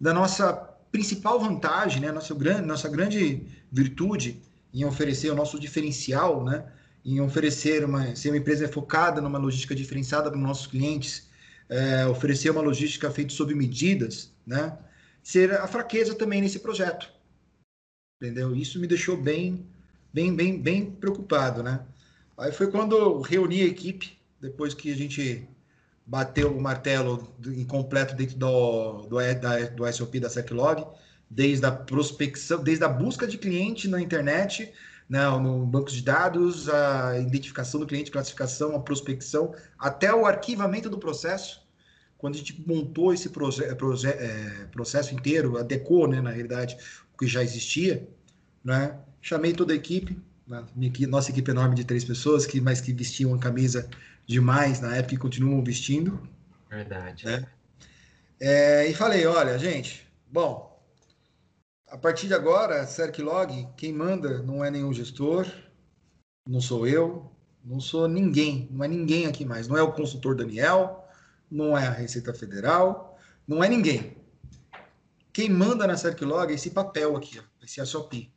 da 0.00 0.14
nossa 0.14 0.52
principal 0.92 1.40
vantagem, 1.40 2.00
né, 2.00 2.12
nossa, 2.12 2.35
grande, 2.35 2.62
nossa 2.62 2.88
grande 2.88 3.46
virtude 3.70 4.40
em 4.72 4.85
oferecer 4.85 5.28
o 5.30 5.35
nosso 5.35 5.59
diferencial, 5.59 6.44
né, 6.44 6.64
em 7.07 7.21
oferecer 7.21 7.85
uma, 7.85 8.16
ser 8.16 8.31
uma 8.31 8.38
empresa 8.38 8.66
focada 8.66 9.21
numa 9.21 9.38
logística 9.38 9.77
diferenciada 9.77 10.29
para 10.29 10.37
os 10.37 10.42
nossos 10.42 10.66
clientes, 10.66 11.29
é, 11.69 12.05
oferecer 12.07 12.51
uma 12.51 12.61
logística 12.61 13.09
feita 13.12 13.33
sob 13.33 13.55
medidas, 13.55 14.33
né, 14.45 14.77
ser 15.23 15.53
a 15.53 15.69
fraqueza 15.69 16.16
também 16.16 16.40
nesse 16.40 16.59
projeto, 16.59 17.09
entendeu? 18.21 18.57
Isso 18.57 18.81
me 18.81 18.88
deixou 18.88 19.16
bem, 19.16 19.64
bem, 20.12 20.35
bem, 20.35 20.61
bem 20.61 20.90
preocupado, 20.90 21.62
né? 21.62 21.81
Aí 22.37 22.51
foi 22.51 22.71
quando 22.71 22.97
eu 22.97 23.21
reuni 23.21 23.62
a 23.62 23.66
equipe, 23.66 24.19
depois 24.40 24.75
que 24.75 24.92
a 24.92 24.97
gente 24.97 25.49
bateu 26.05 26.57
o 26.57 26.61
martelo 26.61 27.33
incompleto 27.47 28.14
dentro 28.14 28.37
do, 28.37 29.03
do, 29.03 29.16
da, 29.40 29.61
do 29.69 29.92
SOP 29.92 30.21
da 30.21 30.29
SecLog, 30.29 30.85
desde 31.31 31.66
a 31.66 31.73
prospecção, 31.73 32.62
desde 32.62 32.85
a 32.85 32.88
busca 32.88 33.27
de 33.27 33.38
cliente 33.38 33.88
na 33.88 34.01
internet, 34.01 34.73
né, 35.09 35.29
no 35.38 35.64
banco 35.64 35.90
de 35.90 36.03
dados, 36.03 36.69
a 36.69 37.19
identificação 37.19 37.81
do 37.81 37.87
cliente, 37.87 38.11
classificação, 38.11 38.75
a 38.75 38.81
prospecção, 38.81 39.55
até 39.79 40.12
o 40.12 40.27
arquivamento 40.27 40.90
do 40.90 40.99
processo. 40.99 41.64
Quando 42.19 42.35
a 42.35 42.38
gente 42.38 42.64
montou 42.66 43.12
esse 43.12 43.29
é, 43.29 44.64
processo 44.73 45.14
inteiro, 45.14 45.59
adequou, 45.59 46.09
né, 46.09 46.21
na 46.21 46.31
realidade, 46.31 46.77
o 47.14 47.19
que 47.19 47.27
já 47.27 47.42
existia, 47.42 48.09
né, 48.64 48.99
chamei 49.21 49.53
toda 49.53 49.73
a 49.73 49.77
equipe, 49.77 50.21
né, 50.47 50.64
nossa 51.09 51.31
equipe 51.31 51.51
enorme 51.51 51.75
de 51.75 51.85
três 51.85 52.05
pessoas, 52.05 52.47
que 52.47 52.61
mais 52.61 52.81
que 52.81 52.92
vestiam 52.92 53.35
a 53.35 53.38
camisa 53.38 53.88
demais 54.27 54.81
na 54.81 54.97
época 54.97 55.14
e 55.14 55.19
continuam 55.19 55.62
vestindo. 55.62 56.29
Verdade. 56.69 57.27
Né? 57.27 57.47
É, 58.40 58.87
e 58.88 58.95
falei, 58.95 59.25
olha, 59.27 59.59
gente, 59.59 60.07
bom, 60.31 60.75
a 61.88 61.96
partir 61.96 62.27
de 62.27 62.35
agora, 62.35 62.87
Log, 63.18 63.68
quem 63.77 63.92
manda 63.92 64.42
não 64.42 64.64
é 64.64 64.70
nenhum 64.70 64.92
gestor, 64.92 65.46
não 66.46 66.61
sou 66.61 66.87
eu, 66.87 67.31
não 67.64 67.81
sou 67.81 68.09
ninguém, 68.09 68.68
não 68.70 68.85
é 68.85 68.88
ninguém 68.88 69.27
aqui 69.27 69.44
mais. 69.44 69.68
Não 69.68 69.77
é 69.77 69.83
o 69.83 69.92
consultor 69.92 70.35
Daniel, 70.35 71.05
não 71.51 71.77
é 71.77 71.87
a 71.87 71.90
Receita 71.90 72.35
Federal, 72.35 73.18
não 73.46 73.62
é 73.62 73.68
ninguém. 73.68 74.16
Quem 75.33 75.49
manda 75.49 75.87
na 75.87 75.94
Log 76.22 76.51
é 76.51 76.55
esse 76.55 76.70
papel 76.70 77.16
aqui, 77.16 77.40
esse 77.62 77.85
SOP. 77.85 78.33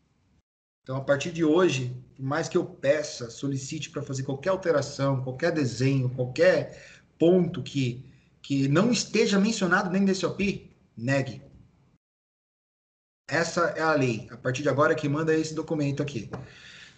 Então, 0.84 0.98
a 0.98 1.02
partir 1.02 1.32
de 1.32 1.44
hoje, 1.44 1.96
por 2.16 2.24
mais 2.24 2.50
que 2.50 2.58
eu 2.58 2.66
peça, 2.66 3.30
solicite 3.30 3.90
para 3.90 4.02
fazer 4.02 4.24
qualquer 4.24 4.50
alteração, 4.50 5.24
qualquer 5.24 5.52
desenho, 5.52 6.10
qualquer 6.10 7.02
ponto 7.18 7.62
que, 7.62 8.06
que 8.42 8.68
não 8.68 8.92
esteja 8.92 9.40
mencionado 9.40 9.90
nem 9.90 10.02
nesse 10.02 10.26
OP, 10.26 10.72
negue. 10.98 11.49
Essa 13.30 13.74
é 13.76 13.82
a 13.82 13.94
lei. 13.94 14.28
A 14.32 14.38
partir 14.38 14.64
de 14.64 14.70
agora, 14.70 14.96
quem 14.96 15.10
manda 15.10 15.34
é 15.34 15.40
esse 15.40 15.54
documento 15.54 16.02
aqui. 16.02 16.30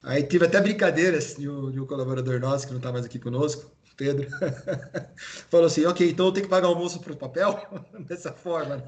Aí 0.01 0.23
tive 0.23 0.45
até 0.45 0.59
brincadeiras 0.59 1.35
de 1.37 1.47
um, 1.47 1.71
de 1.71 1.79
um 1.79 1.85
colaborador 1.85 2.39
nosso 2.39 2.65
que 2.65 2.71
não 2.71 2.79
está 2.79 2.91
mais 2.91 3.05
aqui 3.05 3.19
conosco, 3.19 3.71
Pedro, 3.95 4.27
falou 5.49 5.67
assim: 5.67 5.85
ok, 5.85 6.09
então 6.09 6.25
eu 6.27 6.31
tenho 6.31 6.45
que 6.45 6.49
pagar 6.49 6.67
almoço 6.67 6.99
para 6.99 7.13
o 7.13 7.17
papel? 7.17 7.59
Dessa 8.07 8.31
forma. 8.31 8.83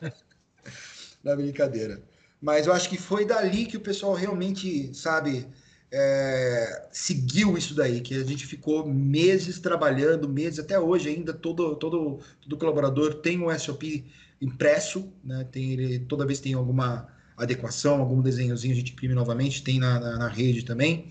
Na 1.22 1.36
brincadeira. 1.36 2.02
Mas 2.40 2.66
eu 2.66 2.72
acho 2.72 2.88
que 2.88 2.96
foi 2.96 3.26
dali 3.26 3.66
que 3.66 3.76
o 3.76 3.80
pessoal 3.80 4.14
realmente, 4.14 4.94
sabe, 4.94 5.46
é, 5.92 6.88
seguiu 6.92 7.58
isso 7.58 7.74
daí, 7.74 8.00
que 8.00 8.14
a 8.14 8.24
gente 8.24 8.46
ficou 8.46 8.86
meses 8.86 9.58
trabalhando, 9.58 10.28
meses, 10.28 10.60
até 10.60 10.78
hoje 10.78 11.08
ainda, 11.08 11.32
todo, 11.34 11.76
todo, 11.76 12.20
todo 12.40 12.58
colaborador 12.58 13.14
tem 13.14 13.42
um 13.42 13.58
SOP 13.58 14.04
impresso, 14.40 15.12
né? 15.24 15.44
Tem 15.50 15.72
ele, 15.72 15.98
toda 16.00 16.26
vez 16.26 16.40
tem 16.40 16.54
alguma 16.54 17.08
adequação, 17.36 18.00
algum 18.00 18.22
desenhozinho, 18.22 18.72
a 18.72 18.76
gente 18.76 18.92
imprime 18.92 19.14
novamente, 19.14 19.62
tem 19.62 19.78
na, 19.78 20.00
na, 20.00 20.18
na 20.18 20.28
rede 20.28 20.64
também, 20.64 21.08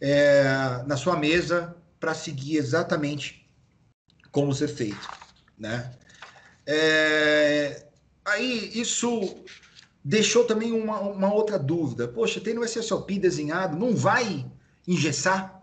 é, 0.00 0.44
na 0.86 0.96
sua 0.96 1.16
mesa, 1.16 1.74
para 1.98 2.14
seguir 2.14 2.56
exatamente 2.56 3.48
como 4.30 4.52
ser 4.52 4.68
feito, 4.68 5.08
né? 5.58 5.92
É, 6.66 7.86
aí, 8.24 8.70
isso 8.74 9.44
deixou 10.04 10.44
também 10.44 10.72
uma, 10.72 11.00
uma 11.00 11.32
outra 11.32 11.58
dúvida. 11.58 12.06
Poxa, 12.08 12.40
tendo 12.40 12.60
o 12.60 12.64
SSOP 12.64 13.18
desenhado, 13.18 13.76
não 13.76 13.94
vai 13.94 14.44
engessar, 14.86 15.62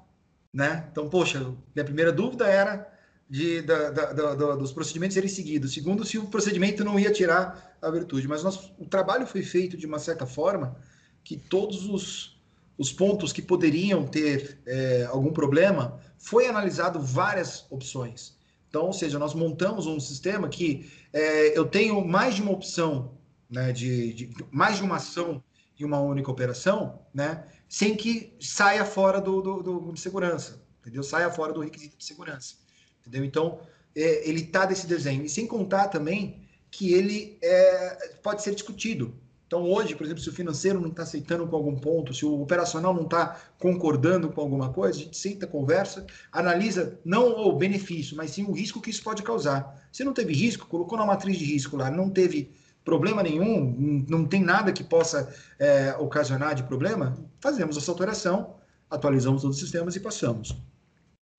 né? 0.54 0.88
Então, 0.92 1.10
poxa, 1.10 1.40
minha 1.76 1.86
primeira 1.86 2.12
dúvida 2.12 2.48
era 2.48 2.91
de, 3.32 3.62
da, 3.62 3.90
da, 3.92 4.36
da, 4.36 4.56
dos 4.58 4.74
procedimentos 4.74 5.14
serem 5.14 5.30
seguidos. 5.30 5.74
Segundo, 5.74 6.04
se 6.04 6.18
o 6.18 6.28
procedimento 6.28 6.84
não 6.84 7.00
ia 7.00 7.14
tirar 7.14 7.78
a 7.82 7.90
virtude. 7.90 8.28
Mas 8.28 8.44
o 8.44 8.86
trabalho 8.86 9.26
foi 9.26 9.42
feito 9.42 9.78
de 9.78 9.86
uma 9.86 10.00
certa 10.00 10.26
forma 10.26 10.78
que 11.24 11.38
todos 11.38 11.88
os, 11.88 12.38
os 12.78 12.92
pontos 12.92 13.32
que 13.32 13.42
poderiam 13.42 14.06
ter 14.06 14.60
é, 14.66 15.06
algum 15.10 15.32
problema 15.32 15.98
foi 16.18 16.46
analisado 16.48 17.00
várias 17.00 17.66
opções. 17.70 18.36
Então, 18.68 18.88
ou 18.88 18.94
seja, 18.94 19.18
nós 19.18 19.34
montamos 19.34 19.88
um 19.88 19.98
sistema 19.98 20.50
que 20.50 20.92
é, 21.14 21.58
eu 21.58 21.66
tenho 21.66 22.06
mais 22.06 22.36
de 22.36 22.42
uma 22.42 22.52
opção 22.52 23.18
né, 23.50 23.72
de, 23.72 24.14
de, 24.14 24.36
mais 24.52 24.76
de 24.76 24.84
uma 24.84 24.98
ação 24.98 25.42
em 25.80 25.86
uma 25.86 26.02
única 26.02 26.30
operação, 26.30 27.00
né, 27.14 27.46
sem 27.70 27.96
que 27.96 28.36
saia 28.42 28.84
fora 28.84 29.22
do, 29.22 29.42
do, 29.42 29.64
do 29.64 29.94
de 29.94 30.02
segurança, 30.02 30.62
entendeu? 30.82 31.02
Saia 31.02 31.32
fora 31.32 31.54
do 31.54 31.62
requisito 31.62 31.98
de 31.98 32.04
segurança, 32.04 32.56
entendeu? 33.02 33.26
Então, 33.26 33.60
é, 33.96 34.28
ele 34.28 34.42
está 34.42 34.66
desse 34.66 34.88
desenho. 34.88 35.24
E 35.24 35.30
sem 35.30 35.46
contar 35.46 35.88
também 35.90 36.42
que 36.70 36.94
ele 36.94 37.38
é, 37.42 38.14
pode 38.24 38.42
ser 38.42 38.54
discutido. 38.56 39.14
Então, 39.52 39.64
hoje, 39.64 39.96
por 39.96 40.06
exemplo, 40.06 40.24
se 40.24 40.30
o 40.30 40.34
financeiro 40.34 40.80
não 40.80 40.88
está 40.88 41.04
aceitando 41.04 41.46
com 41.46 41.58
algum 41.58 41.76
ponto, 41.76 42.14
se 42.14 42.26
o 42.26 42.42
operacional 42.42 42.94
não 42.94 43.04
está 43.04 43.38
concordando 43.60 44.30
com 44.30 44.40
alguma 44.40 44.72
coisa, 44.72 44.98
a 44.98 45.04
gente 45.04 45.18
senta, 45.18 45.46
conversa, 45.46 46.06
analisa 46.32 46.98
não 47.04 47.38
o 47.38 47.52
benefício, 47.58 48.16
mas 48.16 48.32
sim 48.32 48.46
o 48.46 48.54
risco 48.54 48.80
que 48.80 48.90
isso 48.90 49.04
pode 49.04 49.22
causar. 49.22 49.78
Se 49.92 50.06
não 50.06 50.14
teve 50.14 50.34
risco, 50.34 50.68
colocou 50.68 50.98
na 50.98 51.06
matriz 51.06 51.38
de 51.38 51.44
risco 51.44 51.76
lá, 51.76 51.92
não 51.92 52.10
teve 52.10 52.50
problema 52.86 53.22
nenhum, 53.22 54.06
não 54.08 54.26
tem 54.26 54.42
nada 54.42 54.72
que 54.72 54.86
possa 54.86 55.30
é, 55.60 55.98
ocasionar 56.00 56.56
de 56.56 56.64
problema, 56.64 57.18
fazemos 57.42 57.76
essa 57.76 57.92
alteração, 57.92 58.56
atualizamos 58.90 59.42
todos 59.42 59.58
os 59.58 59.62
sistemas 59.62 59.98
e 59.98 60.00
passamos, 60.00 60.56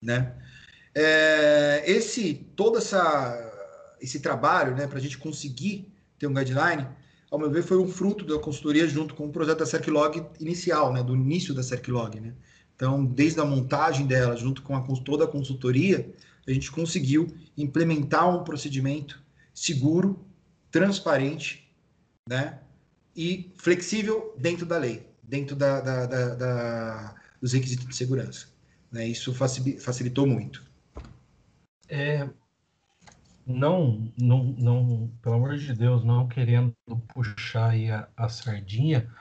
né? 0.02 0.36
É, 0.94 1.82
esse 1.86 2.34
todo 2.56 2.78
essa 2.78 3.50
esse 4.00 4.18
trabalho, 4.18 4.74
né, 4.74 4.86
para 4.86 4.98
a 4.98 5.00
gente 5.00 5.16
conseguir 5.16 5.92
ter 6.18 6.26
um 6.26 6.34
guideline, 6.34 6.88
ao 7.30 7.38
meu 7.38 7.48
ver, 7.48 7.62
foi 7.62 7.78
um 7.78 7.86
fruto 7.86 8.26
da 8.26 8.38
consultoria 8.38 8.86
junto 8.88 9.14
com 9.14 9.26
o 9.26 9.32
projeto 9.32 9.60
da 9.60 9.66
CircLog 9.66 10.26
inicial, 10.40 10.92
né, 10.92 11.02
do 11.02 11.14
início 11.14 11.54
da 11.54 11.62
CircLog, 11.62 12.20
né? 12.20 12.34
Então, 12.74 13.04
desde 13.04 13.40
a 13.40 13.44
montagem 13.44 14.06
dela, 14.06 14.36
junto 14.36 14.60
com 14.62 14.74
a, 14.74 14.80
toda 15.04 15.24
a 15.24 15.28
consultoria, 15.28 16.12
a 16.46 16.52
gente 16.52 16.70
conseguiu 16.70 17.28
implementar 17.56 18.28
um 18.28 18.42
procedimento 18.42 19.22
seguro 19.54 20.26
transparente, 20.70 21.70
né? 22.28 22.58
E 23.14 23.52
flexível 23.56 24.34
dentro 24.36 24.66
da 24.66 24.78
lei, 24.78 25.06
dentro 25.22 25.54
da, 25.54 25.80
da, 25.80 26.06
da, 26.06 26.34
da 26.34 27.14
dos 27.40 27.52
requisitos 27.52 27.86
de 27.86 27.94
segurança. 27.94 28.46
Né? 28.90 29.08
Isso 29.08 29.34
facilitou 29.34 30.26
muito. 30.26 30.62
É, 31.94 32.26
não, 33.46 34.10
não, 34.18 34.44
não, 34.44 35.12
pelo 35.20 35.34
amor 35.34 35.58
de 35.58 35.74
Deus, 35.74 36.02
não 36.02 36.26
querendo 36.26 36.74
puxar 37.12 37.72
aí 37.72 37.90
a, 37.90 38.08
a 38.16 38.30
sardinha, 38.30 39.14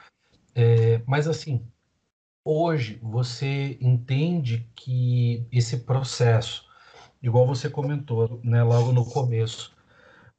é, 0.56 1.02
mas 1.06 1.28
assim, 1.28 1.68
hoje 2.46 2.98
você 3.04 3.78
entende 3.82 4.70
que 4.74 5.46
esse 5.52 5.80
processo, 5.80 6.66
igual 7.22 7.46
você 7.46 7.70
comentou, 7.70 8.40
né, 8.42 8.64
logo 8.64 8.94
no 8.94 9.04
começo, 9.04 9.76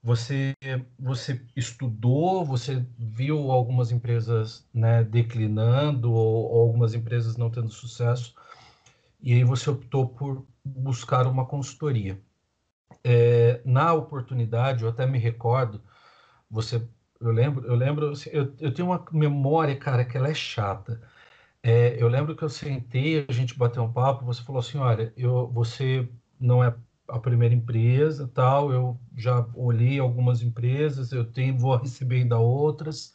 você, 0.03 0.55
você 0.99 1.45
estudou, 1.55 2.47
você 2.47 2.83
viu 2.99 3.53
algumas 3.53 3.92
empresas 3.92 4.66
né, 4.73 5.05
declinando 5.05 6.11
ou, 6.14 6.51
ou, 6.51 6.62
algumas 6.62 6.95
empresas 6.95 7.37
não 7.37 7.51
tendo 7.51 7.68
sucesso, 7.68 8.35
e 9.22 9.32
aí 9.35 9.44
você 9.44 9.70
optou 9.70 10.08
por 10.08 10.46
buscar 10.64 11.26
uma 11.26 11.46
consultoria. 11.46 12.20
É, 13.04 13.61
na 13.64 13.92
oportunidade, 13.94 14.82
eu 14.82 14.90
até 14.90 15.06
me 15.06 15.18
recordo, 15.18 15.80
você, 16.50 16.87
eu 17.20 17.30
lembro, 17.32 17.66
eu 17.66 17.74
lembro, 17.74 18.11
assim, 18.11 18.30
eu, 18.32 18.54
eu 18.61 18.72
tenho 18.74 18.88
uma 18.88 19.04
memória, 19.12 19.76
cara, 19.76 20.04
que 20.04 20.16
ela 20.16 20.28
é 20.28 20.35
chata. 20.35 21.00
É, 21.62 22.02
eu 22.02 22.08
lembro 22.08 22.37
que 22.37 22.42
eu 22.42 22.48
sentei, 22.48 23.24
a 23.28 23.32
gente 23.32 23.56
bateu 23.56 23.82
um 23.82 23.92
papo, 23.92 24.24
você 24.24 24.42
falou 24.42 24.61
assim, 24.61 24.78
olha, 24.78 25.12
eu, 25.16 25.48
você 25.48 26.08
não 26.40 26.62
é 26.62 26.74
a 27.08 27.18
primeira 27.18 27.54
empresa, 27.54 28.28
tal, 28.35 28.72
eu 28.72 29.00
já 29.16 29.46
olhei 29.54 29.98
algumas 29.98 30.42
empresas, 30.42 31.12
eu 31.12 31.24
tenho, 31.24 31.58
vou 31.58 31.76
receber 31.76 32.16
ainda 32.16 32.38
outras, 32.38 33.12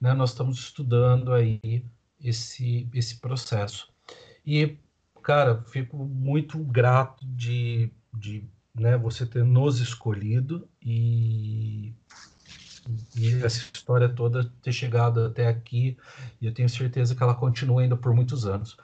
né? 0.00 0.14
Nós 0.14 0.30
estamos 0.30 0.58
estudando 0.58 1.32
aí 1.32 1.84
esse 2.20 2.88
esse 2.94 3.20
processo. 3.20 3.92
E 4.46 4.78
cara, 5.20 5.62
fico 5.68 5.96
muito 5.96 6.58
grato 6.58 7.24
de, 7.26 7.90
de 8.12 8.44
né, 8.74 8.96
você 8.96 9.26
ter 9.26 9.44
nos 9.44 9.80
escolhido 9.80 10.68
e 10.82 11.94
e 13.16 13.34
essa 13.44 13.58
história 13.58 14.08
toda 14.08 14.50
ter 14.62 14.72
chegado 14.72 15.24
até 15.24 15.46
aqui, 15.46 15.96
e 16.40 16.46
eu 16.46 16.54
tenho 16.54 16.68
certeza 16.68 17.14
que 17.14 17.22
ela 17.22 17.34
continua 17.34 17.82
ainda 17.82 17.96
por 17.96 18.14
muitos 18.14 18.46
anos. 18.46 18.76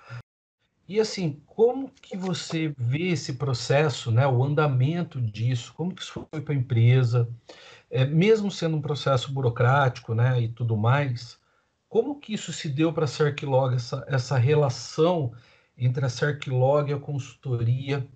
E 0.88 1.00
assim, 1.00 1.42
como 1.46 1.90
que 1.90 2.16
você 2.16 2.72
vê 2.78 3.08
esse 3.08 3.32
processo, 3.32 4.10
né, 4.12 4.26
o 4.26 4.44
andamento 4.44 5.20
disso, 5.20 5.72
como 5.74 5.94
que 5.94 6.02
isso 6.02 6.26
foi 6.30 6.40
para 6.40 6.54
a 6.54 6.56
empresa, 6.56 7.28
é, 7.90 8.04
mesmo 8.04 8.50
sendo 8.50 8.76
um 8.76 8.80
processo 8.80 9.32
burocrático, 9.32 10.14
né, 10.14 10.40
e 10.40 10.48
tudo 10.48 10.76
mais, 10.76 11.38
como 11.88 12.20
que 12.20 12.34
isso 12.34 12.52
se 12.52 12.68
deu 12.68 12.92
para 12.92 13.04
a 13.04 13.08
Cerquilog, 13.08 13.74
essa, 13.74 14.04
essa 14.06 14.38
relação 14.38 15.32
entre 15.76 16.04
a 16.04 16.08
Cerquilog 16.08 16.90
e 16.90 16.94
a 16.94 16.98
consultoria, 16.98 18.06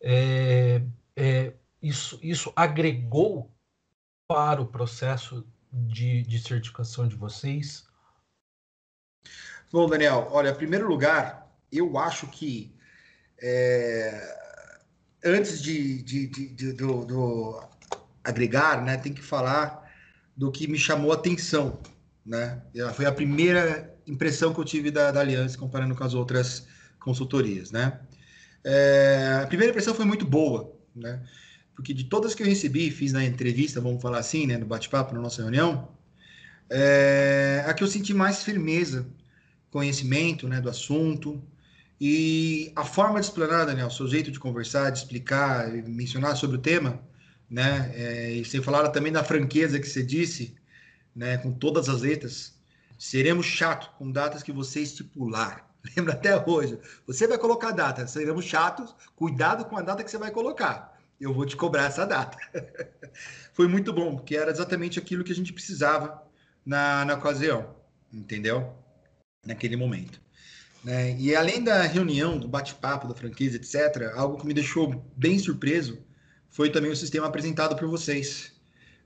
é, 0.00 0.82
é, 1.14 1.52
isso, 1.82 2.18
isso 2.22 2.52
agregou 2.56 3.50
para 4.26 4.62
o 4.62 4.66
processo 4.66 5.46
de, 5.72 6.22
de 6.22 6.38
certificação 6.38 7.06
de 7.06 7.16
vocês? 7.16 7.86
Bom, 9.72 9.88
Daniel, 9.88 10.28
olha, 10.30 10.50
em 10.50 10.54
primeiro 10.54 10.88
lugar, 10.88 11.48
eu 11.70 11.96
acho 11.98 12.26
que 12.26 12.74
é, 13.40 14.36
antes 15.24 15.62
de, 15.62 16.02
de, 16.02 16.26
de, 16.26 16.48
de 16.48 16.72
do, 16.72 17.04
do, 17.04 17.62
agregar, 18.24 18.82
né, 18.82 18.96
tem 18.96 19.12
que 19.12 19.22
falar 19.22 19.90
do 20.36 20.50
que 20.50 20.66
me 20.66 20.78
chamou 20.78 21.12
a 21.12 21.14
atenção, 21.14 21.78
né? 22.24 22.62
Foi 22.94 23.04
a 23.04 23.12
primeira 23.12 23.94
impressão 24.06 24.52
que 24.52 24.60
eu 24.60 24.64
tive 24.64 24.90
da, 24.90 25.10
da 25.10 25.20
Aliança 25.20 25.58
comparando 25.58 25.94
com 25.94 26.04
as 26.04 26.14
outras 26.14 26.66
consultorias, 27.00 27.70
né? 27.70 27.98
É, 28.62 29.40
a 29.42 29.46
primeira 29.46 29.70
impressão 29.70 29.94
foi 29.94 30.04
muito 30.04 30.24
boa, 30.24 30.72
né? 30.94 31.20
Porque 31.74 31.94
de 31.94 32.04
todas 32.04 32.34
que 32.34 32.42
eu 32.42 32.46
recebi, 32.46 32.90
fiz 32.90 33.12
na 33.12 33.24
entrevista, 33.24 33.80
vamos 33.80 34.02
falar 34.02 34.18
assim, 34.18 34.46
né, 34.46 34.58
no 34.58 34.66
bate-papo, 34.66 35.14
na 35.14 35.20
nossa 35.20 35.42
reunião, 35.42 35.88
é, 36.68 37.64
a 37.66 37.72
que 37.72 37.82
eu 37.82 37.88
senti 37.88 38.12
mais 38.12 38.44
firmeza, 38.44 39.06
conhecimento, 39.70 40.46
né, 40.46 40.60
do 40.60 40.68
assunto, 40.68 41.42
e 42.00 42.72
a 42.76 42.84
forma 42.84 43.20
de 43.20 43.26
explanar, 43.26 43.66
Daniel, 43.66 43.90
seu 43.90 44.08
jeito 44.08 44.30
de 44.30 44.38
conversar, 44.38 44.90
de 44.90 44.98
explicar, 44.98 45.68
mencionar 45.70 46.36
sobre 46.36 46.56
o 46.56 46.60
tema, 46.60 47.00
né? 47.48 47.92
É, 47.94 48.32
e 48.36 48.44
você 48.44 48.62
falaram 48.62 48.90
também 48.90 49.12
da 49.12 49.22
franqueza 49.22 49.78
que 49.78 49.86
você 49.86 50.02
disse, 50.02 50.54
né? 51.14 51.36
Com 51.36 51.52
todas 51.52 51.90
as 51.90 52.00
letras. 52.00 52.54
Seremos 52.98 53.44
chato 53.44 53.90
com 53.98 54.10
datas 54.10 54.42
que 54.42 54.52
você 54.52 54.80
estipular. 54.80 55.69
Lembra 55.96 56.14
até 56.14 56.36
hoje. 56.46 56.78
Você 57.06 57.26
vai 57.26 57.38
colocar 57.38 57.70
data, 57.70 58.06
seremos 58.06 58.44
chatos. 58.44 58.94
Cuidado 59.16 59.64
com 59.64 59.76
a 59.76 59.82
data 59.82 60.04
que 60.04 60.10
você 60.10 60.18
vai 60.18 60.30
colocar. 60.30 60.98
Eu 61.20 61.34
vou 61.34 61.44
te 61.44 61.56
cobrar 61.56 61.84
essa 61.84 62.06
data. 62.06 62.38
Foi 63.52 63.68
muito 63.68 63.92
bom, 63.92 64.16
porque 64.16 64.36
era 64.36 64.50
exatamente 64.50 64.98
aquilo 64.98 65.24
que 65.24 65.32
a 65.32 65.34
gente 65.34 65.52
precisava 65.52 66.22
na, 66.64 67.04
na 67.04 67.14
ocasião, 67.14 67.74
entendeu? 68.12 68.72
Naquele 69.44 69.76
momento. 69.76 70.20
Né? 70.82 71.14
E 71.18 71.34
além 71.36 71.62
da 71.62 71.82
reunião, 71.82 72.38
do 72.38 72.48
bate-papo, 72.48 73.06
da 73.06 73.14
franquia, 73.14 73.54
etc., 73.54 74.12
algo 74.14 74.38
que 74.38 74.46
me 74.46 74.54
deixou 74.54 75.04
bem 75.14 75.38
surpreso 75.38 76.02
foi 76.48 76.70
também 76.70 76.90
o 76.90 76.96
sistema 76.96 77.26
apresentado 77.26 77.76
por 77.76 77.88
vocês, 77.88 78.59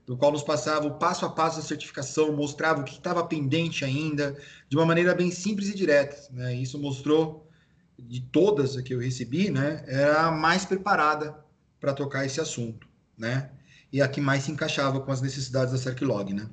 do 0.05 0.15
qual 0.15 0.31
nos 0.31 0.43
passava 0.43 0.85
o 0.85 0.95
passo 0.95 1.25
a 1.25 1.29
passo 1.29 1.57
da 1.57 1.63
certificação, 1.63 2.31
mostrava 2.35 2.81
o 2.81 2.83
que 2.83 2.93
estava 2.93 3.25
pendente 3.25 3.83
ainda, 3.83 4.37
de 4.69 4.77
uma 4.77 4.85
maneira 4.85 5.15
bem 5.15 5.31
simples 5.31 5.69
e 5.69 5.75
direta. 5.75 6.15
Né? 6.31 6.53
Isso 6.55 6.77
mostrou, 6.79 7.49
de 7.97 8.21
todas 8.21 8.79
que 8.81 8.93
eu 8.93 8.99
recebi, 8.99 9.49
né, 9.49 9.83
era 9.87 10.27
a 10.27 10.31
mais 10.31 10.65
preparada 10.65 11.35
para 11.79 11.93
tocar 11.93 12.25
esse 12.25 12.39
assunto, 12.39 12.87
né? 13.17 13.49
E 13.91 14.01
a 14.01 14.07
que 14.07 14.19
mais 14.19 14.43
se 14.43 14.51
encaixava 14.51 14.99
com 14.99 15.11
as 15.11 15.21
necessidades 15.21 15.71
da 15.71 15.77
Cerclog, 15.77 16.33
né? 16.33 16.49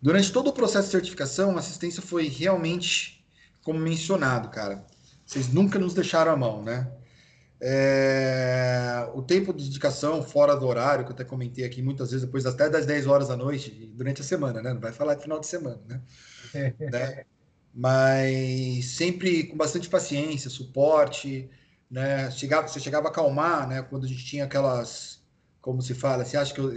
Durante 0.00 0.32
todo 0.32 0.48
o 0.48 0.52
processo 0.52 0.86
de 0.86 0.92
certificação, 0.92 1.56
a 1.56 1.60
assistência 1.60 2.02
foi 2.02 2.26
realmente 2.26 3.24
como 3.62 3.78
mencionado, 3.78 4.48
cara. 4.48 4.84
Vocês 5.24 5.52
nunca 5.52 5.78
nos 5.78 5.94
deixaram 5.94 6.32
a 6.32 6.36
mão, 6.36 6.62
né? 6.62 6.90
É... 7.64 9.08
o 9.14 9.22
tempo 9.22 9.52
de 9.52 9.64
dedicação 9.64 10.20
fora 10.20 10.56
do 10.56 10.66
horário, 10.66 11.04
que 11.04 11.12
eu 11.12 11.14
até 11.14 11.24
comentei 11.24 11.64
aqui 11.64 11.80
muitas 11.80 12.10
vezes, 12.10 12.26
depois 12.26 12.44
até 12.44 12.68
das 12.68 12.86
10 12.86 13.06
horas 13.06 13.28
da 13.28 13.36
noite, 13.36 13.70
durante 13.94 14.20
a 14.20 14.24
semana, 14.24 14.60
né? 14.60 14.72
Não 14.72 14.80
vai 14.80 14.92
falar 14.92 15.14
de 15.14 15.22
final 15.22 15.38
de 15.38 15.46
semana, 15.46 15.80
né? 15.86 16.02
né? 16.80 17.24
Mas 17.72 18.86
sempre 18.86 19.44
com 19.44 19.56
bastante 19.56 19.88
paciência, 19.88 20.50
suporte, 20.50 21.48
né? 21.90 22.30
Chegava, 22.32 22.66
você 22.66 22.80
chegava 22.80 23.08
a 23.08 23.10
acalmar, 23.10 23.68
né? 23.68 23.82
Quando 23.82 24.04
a 24.04 24.08
gente 24.08 24.24
tinha 24.24 24.44
aquelas, 24.44 25.22
como 25.60 25.80
se 25.80 25.94
fala, 25.94 26.24
você 26.24 26.36
acha 26.36 26.52
que 26.52 26.60
eu, 26.60 26.72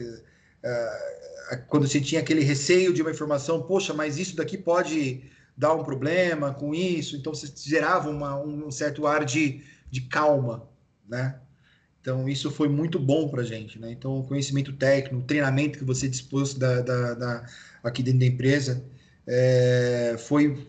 é, 0.63 1.58
quando 1.67 1.88
você 1.88 2.02
tinha 2.02 2.21
aquele 2.21 2.41
receio 2.41 2.93
de 2.93 3.02
uma 3.02 3.12
informação, 3.12 3.63
poxa, 3.63 3.93
mas 3.93 4.17
isso 4.17 4.36
daqui 4.36 4.58
pode 4.58 5.24
dar 5.56 5.74
um 5.74 5.84
problema 5.84 6.54
com 6.54 6.74
isso, 6.74 7.15
então 7.15 7.34
você 7.34 7.52
gerava 7.56 8.10
uma, 8.10 8.38
um 8.38 8.69
certo 8.71 9.08
ar 9.08 9.24
de, 9.24 9.63
de 9.89 10.02
calma, 10.02 10.67
né? 11.08 11.39
Então, 12.02 12.30
isso 12.30 12.52
foi 12.52 12.70
muito 12.70 13.00
bom 13.00 13.30
para 13.30 13.41
a 13.41 13.46
gente, 13.46 13.80
né? 13.80 13.91
Então, 13.91 14.20
o 14.20 14.24
conhecimento 14.24 14.72
técnico, 14.74 15.24
o 15.24 15.26
treinamento 15.26 15.80
que 15.80 15.84
você 15.84 16.08
dispôs 16.08 16.54
da, 16.54 16.82
da, 16.82 17.13
da 17.15 17.46
aqui 17.84 18.04
dentro 18.04 18.20
da 18.20 18.26
empresa 18.28 18.86
é, 19.26 20.15
foi 20.20 20.68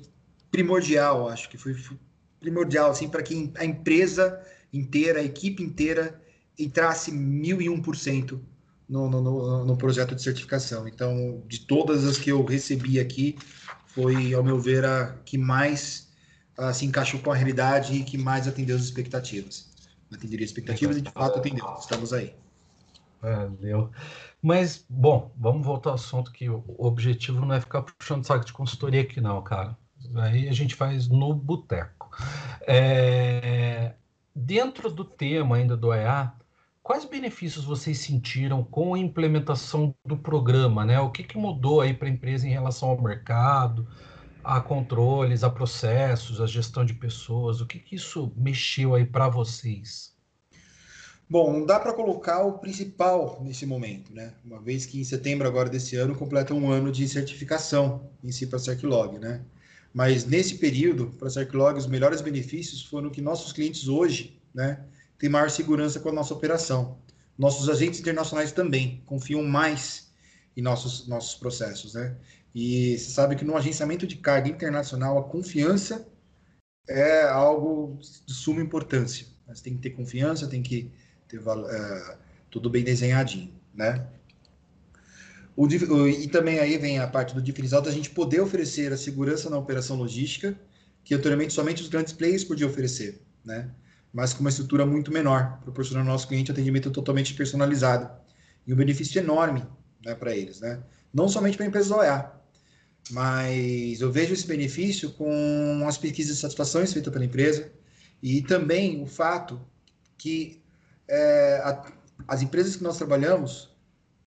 primordial, 0.50 1.28
acho 1.28 1.50
que 1.50 1.58
foi, 1.58 1.74
foi 1.74 1.98
primordial, 2.40 2.90
assim, 2.90 3.08
para 3.08 3.22
que 3.22 3.52
a 3.56 3.64
empresa 3.66 4.40
inteira, 4.72 5.20
a 5.20 5.22
equipe 5.22 5.62
inteira 5.62 6.18
entrasse 6.58 7.12
mil 7.12 7.60
e 7.60 7.68
um 7.68 7.82
por 7.82 7.96
cento 7.96 8.40
no, 8.88 9.10
no, 9.10 9.64
no 9.66 9.76
projeto 9.76 10.14
de 10.14 10.22
certificação. 10.22 10.88
Então, 10.88 11.42
de 11.46 11.60
todas 11.60 12.04
as 12.06 12.16
que 12.16 12.30
eu 12.30 12.42
recebi 12.44 12.98
aqui, 12.98 13.36
foi, 13.88 14.32
ao 14.32 14.42
meu 14.42 14.58
ver, 14.58 14.84
a 14.84 15.16
que 15.24 15.36
mais 15.36 16.08
uh, 16.58 16.72
se 16.72 16.86
encaixou 16.86 17.20
com 17.20 17.30
a 17.30 17.34
realidade 17.34 17.94
e 17.94 18.04
que 18.04 18.16
mais 18.16 18.48
atendeu 18.48 18.76
as 18.76 18.82
expectativas. 18.82 19.68
Atenderia 20.12 20.44
expectativas 20.44 20.96
e, 20.96 21.02
de 21.02 21.10
fato, 21.10 21.38
atendeu. 21.38 21.74
Estamos 21.78 22.12
aí. 22.12 22.34
Valeu. 23.20 23.90
Mas, 24.42 24.84
bom, 24.88 25.32
vamos 25.36 25.66
voltar 25.66 25.90
ao 25.90 25.94
assunto 25.96 26.30
que 26.30 26.48
o 26.48 26.64
objetivo 26.78 27.44
não 27.44 27.54
é 27.54 27.60
ficar 27.60 27.82
puxando 27.82 28.24
saco 28.24 28.44
de 28.44 28.52
consultoria 28.52 29.02
aqui, 29.02 29.20
não, 29.20 29.42
cara. 29.42 29.76
Aí 30.14 30.48
a 30.48 30.52
gente 30.52 30.74
faz 30.74 31.08
no 31.08 31.34
boteco. 31.34 32.10
É... 32.66 33.94
Dentro 34.34 34.90
do 34.90 35.04
tema 35.04 35.56
ainda 35.56 35.76
do 35.76 35.92
EA, 35.92 36.32
Quais 36.86 37.04
benefícios 37.04 37.64
vocês 37.64 37.98
sentiram 37.98 38.62
com 38.62 38.94
a 38.94 38.98
implementação 39.00 39.92
do 40.04 40.16
programa? 40.16 40.84
Né? 40.84 41.00
O 41.00 41.10
que, 41.10 41.24
que 41.24 41.36
mudou 41.36 41.80
aí 41.80 41.92
para 41.92 42.06
a 42.06 42.10
empresa 42.12 42.46
em 42.46 42.52
relação 42.52 42.90
ao 42.90 43.02
mercado, 43.02 43.88
a 44.46 44.60
controles, 44.60 45.42
a 45.42 45.50
processos, 45.50 46.40
a 46.40 46.46
gestão 46.46 46.84
de 46.84 46.94
pessoas? 46.94 47.60
O 47.60 47.66
que, 47.66 47.80
que 47.80 47.96
isso 47.96 48.32
mexeu 48.36 48.94
aí 48.94 49.04
para 49.04 49.28
vocês? 49.28 50.14
Bom, 51.28 51.52
não 51.52 51.66
dá 51.66 51.80
para 51.80 51.92
colocar 51.92 52.44
o 52.44 52.58
principal 52.58 53.42
nesse 53.42 53.66
momento, 53.66 54.14
né? 54.14 54.32
Uma 54.44 54.60
vez 54.60 54.86
que 54.86 55.00
em 55.00 55.04
setembro 55.04 55.48
agora 55.48 55.68
desse 55.68 55.96
ano 55.96 56.14
completa 56.14 56.54
um 56.54 56.70
ano 56.70 56.92
de 56.92 57.08
certificação 57.08 58.08
em 58.22 58.30
si 58.30 58.46
para 58.46 58.58
a 58.58 58.60
Cerclog, 58.60 59.18
né? 59.18 59.44
Mas 59.92 60.24
nesse 60.24 60.54
período, 60.58 61.08
para 61.18 61.26
a 61.26 61.30
Cerclog, 61.30 61.76
os 61.76 61.88
melhores 61.88 62.20
benefícios 62.20 62.84
foram 62.84 63.10
que 63.10 63.20
nossos 63.20 63.52
clientes 63.52 63.88
hoje, 63.88 64.40
né, 64.54 64.84
tem 65.18 65.28
maior 65.28 65.50
segurança 65.50 65.98
com 65.98 66.10
a 66.10 66.12
nossa 66.12 66.32
operação. 66.32 66.98
Nossos 67.36 67.68
agentes 67.68 67.98
internacionais 67.98 68.52
também 68.52 69.02
confiam 69.06 69.42
mais 69.42 70.12
em 70.56 70.62
nossos, 70.62 71.08
nossos 71.08 71.34
processos, 71.34 71.94
né? 71.94 72.16
E 72.58 72.96
você 72.96 73.10
sabe 73.10 73.36
que 73.36 73.44
no 73.44 73.54
agenciamento 73.54 74.06
de 74.06 74.16
carga 74.16 74.48
internacional, 74.48 75.18
a 75.18 75.24
confiança 75.24 76.08
é 76.88 77.24
algo 77.24 77.98
de 78.00 78.32
suma 78.32 78.62
importância. 78.62 79.26
Você 79.46 79.64
tem 79.64 79.74
que 79.76 79.82
ter 79.82 79.90
confiança, 79.90 80.48
tem 80.48 80.62
que 80.62 80.90
ter 81.28 81.38
uh, 81.38 82.18
tudo 82.50 82.70
bem 82.70 82.82
desenhadinho, 82.82 83.52
né? 83.74 84.06
O, 85.54 85.68
e 85.68 86.28
também 86.28 86.58
aí 86.58 86.78
vem 86.78 86.98
a 86.98 87.06
parte 87.06 87.34
do 87.34 87.42
diferencial 87.42 87.82
a 87.86 87.90
gente 87.90 88.08
poder 88.08 88.40
oferecer 88.40 88.90
a 88.90 88.96
segurança 88.96 89.50
na 89.50 89.58
operação 89.58 89.96
logística, 89.96 90.58
que 91.04 91.14
anteriormente 91.14 91.52
somente 91.52 91.82
os 91.82 91.88
grandes 91.88 92.14
players 92.14 92.42
podiam 92.42 92.70
oferecer, 92.70 93.20
né? 93.44 93.70
mas 94.10 94.32
com 94.32 94.40
uma 94.40 94.48
estrutura 94.48 94.86
muito 94.86 95.12
menor, 95.12 95.60
proporcionando 95.60 96.08
ao 96.08 96.14
nosso 96.14 96.26
cliente 96.26 96.50
atendimento 96.50 96.90
totalmente 96.90 97.34
personalizado. 97.34 98.10
E 98.66 98.72
um 98.72 98.76
benefício 98.76 99.18
enorme 99.18 99.62
né, 100.02 100.14
para 100.14 100.34
eles, 100.34 100.60
né? 100.60 100.82
Não 101.12 101.28
somente 101.28 101.56
para 101.56 101.66
a 101.66 101.68
empresa 101.68 101.94
OEA, 101.94 102.35
mas 103.10 104.00
eu 104.00 104.10
vejo 104.10 104.32
esse 104.32 104.46
benefício 104.46 105.10
com 105.12 105.84
as 105.86 105.96
pesquisas 105.96 106.36
de 106.36 106.40
satisfações 106.40 106.92
feitas 106.92 107.12
pela 107.12 107.24
empresa 107.24 107.70
e 108.22 108.42
também 108.42 109.02
o 109.02 109.06
fato 109.06 109.60
que 110.18 110.62
é, 111.08 111.60
a, 111.62 111.92
as 112.26 112.42
empresas 112.42 112.76
que 112.76 112.82
nós 112.82 112.96
trabalhamos, 112.96 113.74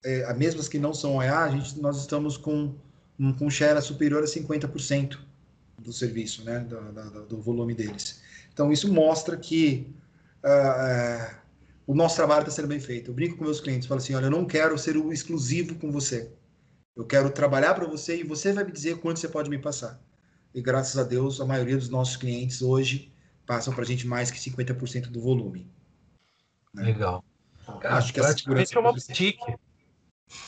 é, 0.04 0.24
as 0.24 0.38
mesmas 0.38 0.68
que 0.68 0.80
não 0.80 0.94
são 0.94 1.18
OEA, 1.18 1.40
a 1.40 1.50
gente, 1.50 1.80
nós 1.80 2.00
estamos 2.00 2.38
com 2.38 2.76
um, 3.20 3.34
com 3.34 3.50
share 3.50 3.82
superior 3.82 4.24
a 4.24 4.26
50% 4.26 5.18
do 5.78 5.92
serviço, 5.92 6.44
né, 6.44 6.60
do, 6.60 6.80
do, 6.92 7.26
do 7.26 7.42
volume 7.42 7.74
deles. 7.74 8.22
Então, 8.54 8.72
isso 8.72 8.92
mostra 8.92 9.38
que 9.38 9.94
uh, 10.44 11.36
o 11.88 11.94
nosso 11.94 12.16
trabalho 12.16 12.42
está 12.42 12.52
sendo 12.52 12.68
bem 12.68 12.80
feito. 12.80 13.12
Eu 13.12 13.16
brinco 13.16 13.38
com 13.38 13.44
meus 13.44 13.60
clientes, 13.62 13.88
falo 13.88 14.00
assim, 14.00 14.14
olha, 14.14 14.26
eu 14.26 14.32
não 14.32 14.46
quero 14.46 14.78
ser 14.78 14.98
o 14.98 15.12
exclusivo 15.12 15.76
com 15.76 15.92
você. 15.92 16.32
Eu 16.96 17.06
quero 17.06 17.30
trabalhar 17.32 17.74
para 17.74 17.88
você 17.88 18.20
e 18.20 18.24
você 18.24 18.52
vai 18.52 18.64
me 18.64 18.72
dizer 18.72 19.00
quanto 19.00 19.20
você 19.20 19.28
pode 19.28 19.50
me 19.50 19.58
passar. 19.58 20.02
E 20.54 20.62
graças 20.62 20.98
a 20.98 21.04
Deus, 21.04 21.40
a 21.40 21.46
maioria 21.46 21.78
dos 21.78 21.90
nossos 21.90 22.18
clientes 22.18 22.62
hoje 22.62 23.14
passam 23.46 23.74
para 23.74 23.84
a 23.84 23.88
gente 23.88 24.06
mais 24.06 24.30
que 24.30 24.38
50% 24.38 25.08
do 25.08 25.22
volume. 25.22 25.72
Né? 26.74 26.84
Legal. 26.84 27.24
Cara, 27.82 27.98
Acho 27.98 28.14
que 28.14 28.20
praticamente 28.20 28.76
é 28.76 28.80
uma 28.80 28.92
boutique. 28.92 29.56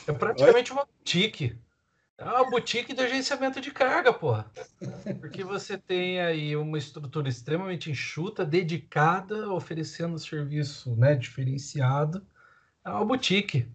É 0.07 0.11
praticamente 0.11 0.71
Oi? 0.71 0.77
uma 0.77 0.85
boutique. 0.85 1.59
É 2.17 2.23
uma 2.23 2.49
boutique 2.51 2.93
de 2.93 3.01
agenciamento 3.01 3.59
de 3.59 3.71
carga, 3.71 4.13
porra. 4.13 4.51
Porque 5.19 5.43
você 5.43 5.75
tem 5.75 6.19
aí 6.19 6.55
uma 6.55 6.77
estrutura 6.77 7.27
extremamente 7.27 7.89
enxuta, 7.89 8.45
dedicada, 8.45 9.51
oferecendo 9.51 10.19
serviço 10.19 10.95
né, 10.95 11.15
diferenciado. 11.15 12.23
É 12.85 12.91
uma 12.91 13.05
boutique. 13.05 13.67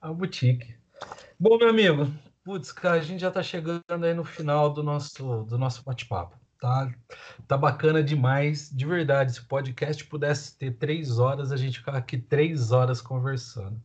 É 0.00 0.06
uma 0.06 0.14
boutique. 0.14 0.77
Bom, 1.38 1.56
meu 1.58 1.68
amigo, 1.68 2.12
putz, 2.42 2.72
cara, 2.72 2.96
a 2.96 3.00
gente 3.00 3.20
já 3.20 3.28
está 3.28 3.42
chegando 3.42 3.82
aí 4.04 4.14
no 4.14 4.24
final 4.24 4.72
do 4.72 4.82
nosso, 4.82 5.44
do 5.44 5.58
nosso 5.58 5.84
bate-papo. 5.84 6.36
Tá, 6.60 6.92
tá 7.46 7.56
bacana 7.56 8.02
demais, 8.02 8.68
de 8.70 8.84
verdade. 8.84 9.32
Se 9.32 9.40
o 9.40 9.46
podcast 9.46 10.04
pudesse 10.06 10.58
ter 10.58 10.72
três 10.72 11.18
horas, 11.18 11.52
a 11.52 11.56
gente 11.56 11.78
ficava 11.78 11.98
aqui 11.98 12.18
três 12.18 12.72
horas 12.72 13.00
conversando. 13.00 13.80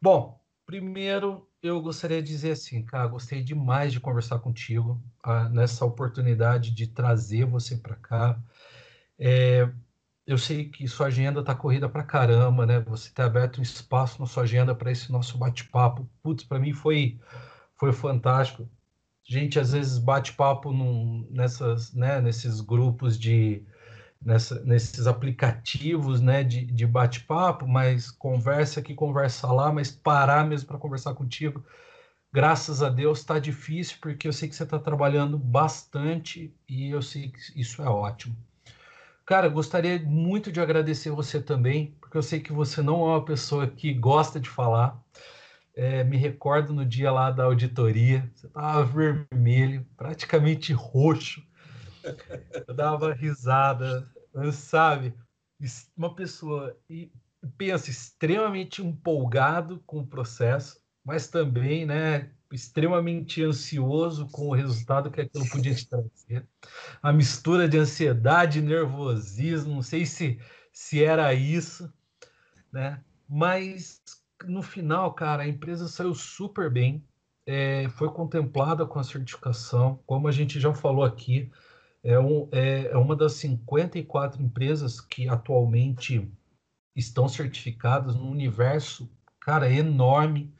Bom, 0.00 0.40
primeiro 0.66 1.48
eu 1.62 1.80
gostaria 1.80 2.20
de 2.20 2.28
dizer 2.28 2.52
assim, 2.52 2.84
cara, 2.84 3.06
gostei 3.06 3.40
demais 3.40 3.92
de 3.92 4.00
conversar 4.00 4.40
contigo 4.40 5.00
ah, 5.22 5.48
nessa 5.48 5.84
oportunidade 5.84 6.72
de 6.72 6.88
trazer 6.88 7.44
você 7.44 7.76
para 7.76 7.94
cá. 7.94 8.42
É, 9.16 9.70
eu 10.26 10.38
sei 10.38 10.68
que 10.68 10.86
sua 10.88 11.06
agenda 11.08 11.40
está 11.40 11.54
corrida 11.54 11.88
para 11.88 12.04
caramba, 12.04 12.66
né? 12.66 12.80
Você 12.80 13.10
tem 13.12 13.24
aberto 13.24 13.58
um 13.58 13.62
espaço 13.62 14.20
na 14.20 14.26
sua 14.26 14.44
agenda 14.44 14.74
para 14.74 14.90
esse 14.90 15.10
nosso 15.10 15.38
bate-papo. 15.38 16.08
Putz, 16.22 16.44
para 16.44 16.58
mim 16.60 16.72
foi 16.72 17.20
foi 17.76 17.92
fantástico. 17.92 18.68
A 19.28 19.32
gente 19.32 19.58
às 19.58 19.72
vezes 19.72 19.98
bate 19.98 20.32
papo 20.34 20.72
num, 20.72 21.26
nessas, 21.30 21.92
né, 21.94 22.20
nesses 22.20 22.60
grupos 22.60 23.18
de 23.18 23.64
nessa, 24.20 24.60
nesses 24.64 25.06
aplicativos 25.06 26.20
né, 26.20 26.44
de, 26.44 26.64
de 26.66 26.86
bate-papo, 26.86 27.66
mas 27.66 28.10
conversa 28.10 28.80
aqui, 28.80 28.94
conversa 28.94 29.52
lá, 29.52 29.72
mas 29.72 29.90
parar 29.90 30.46
mesmo 30.46 30.68
para 30.68 30.78
conversar 30.78 31.14
contigo, 31.14 31.64
graças 32.32 32.82
a 32.82 32.88
Deus 32.88 33.20
está 33.20 33.38
difícil, 33.38 33.98
porque 34.00 34.28
eu 34.28 34.32
sei 34.32 34.48
que 34.48 34.56
você 34.56 34.64
está 34.64 34.78
trabalhando 34.78 35.38
bastante 35.38 36.54
e 36.68 36.90
eu 36.90 37.02
sei 37.02 37.30
que 37.30 37.60
isso 37.60 37.82
é 37.82 37.88
ótimo. 37.88 38.36
Cara, 39.24 39.48
gostaria 39.48 40.00
muito 40.00 40.50
de 40.50 40.60
agradecer 40.60 41.10
você 41.10 41.40
também, 41.40 41.96
porque 42.00 42.16
eu 42.16 42.22
sei 42.22 42.40
que 42.40 42.52
você 42.52 42.82
não 42.82 43.02
é 43.02 43.14
uma 43.14 43.24
pessoa 43.24 43.66
que 43.66 43.94
gosta 43.94 44.40
de 44.40 44.48
falar. 44.48 45.00
É, 45.74 46.04
me 46.04 46.16
recordo 46.16 46.72
no 46.72 46.84
dia 46.84 47.10
lá 47.10 47.30
da 47.30 47.44
auditoria, 47.44 48.30
você 48.34 48.46
estava 48.46 48.84
vermelho, 48.84 49.86
praticamente 49.96 50.72
roxo. 50.72 51.42
Eu 52.68 52.74
dava 52.74 53.14
risada, 53.14 54.10
sabe? 54.52 55.14
Uma 55.96 56.14
pessoa 56.14 56.76
e 56.90 57.10
pensa 57.56 57.90
extremamente 57.90 58.82
empolgado 58.82 59.82
com 59.86 60.00
o 60.00 60.06
processo, 60.06 60.80
mas 61.04 61.28
também, 61.28 61.86
né, 61.86 62.30
extremamente 62.52 63.42
ansioso 63.42 64.28
com 64.28 64.48
o 64.48 64.54
resultado 64.54 65.10
que 65.10 65.20
aquilo 65.20 65.48
podia 65.48 65.74
te 65.74 65.88
trazer. 65.88 66.46
A 67.02 67.12
mistura 67.12 67.68
de 67.68 67.78
ansiedade 67.78 68.60
nervosismo, 68.60 69.74
não 69.74 69.82
sei 69.82 70.06
se 70.06 70.38
se 70.72 71.04
era 71.04 71.32
isso, 71.34 71.92
né? 72.72 73.02
Mas 73.28 74.00
no 74.44 74.62
final, 74.62 75.12
cara, 75.12 75.42
a 75.42 75.48
empresa 75.48 75.86
saiu 75.86 76.14
super 76.14 76.70
bem, 76.70 77.04
é, 77.46 77.88
foi 77.90 78.08
contemplada 78.10 78.86
com 78.86 78.98
a 78.98 79.04
certificação, 79.04 80.00
como 80.06 80.26
a 80.26 80.32
gente 80.32 80.58
já 80.58 80.72
falou 80.72 81.04
aqui, 81.04 81.50
é, 82.02 82.18
um, 82.18 82.48
é, 82.50 82.86
é 82.86 82.96
uma 82.96 83.14
das 83.14 83.34
54 83.34 84.42
empresas 84.42 85.00
que 85.00 85.28
atualmente 85.28 86.28
estão 86.96 87.28
certificadas 87.28 88.16
no 88.16 88.28
universo, 88.28 89.10
cara, 89.40 89.70
enorme, 89.70 90.52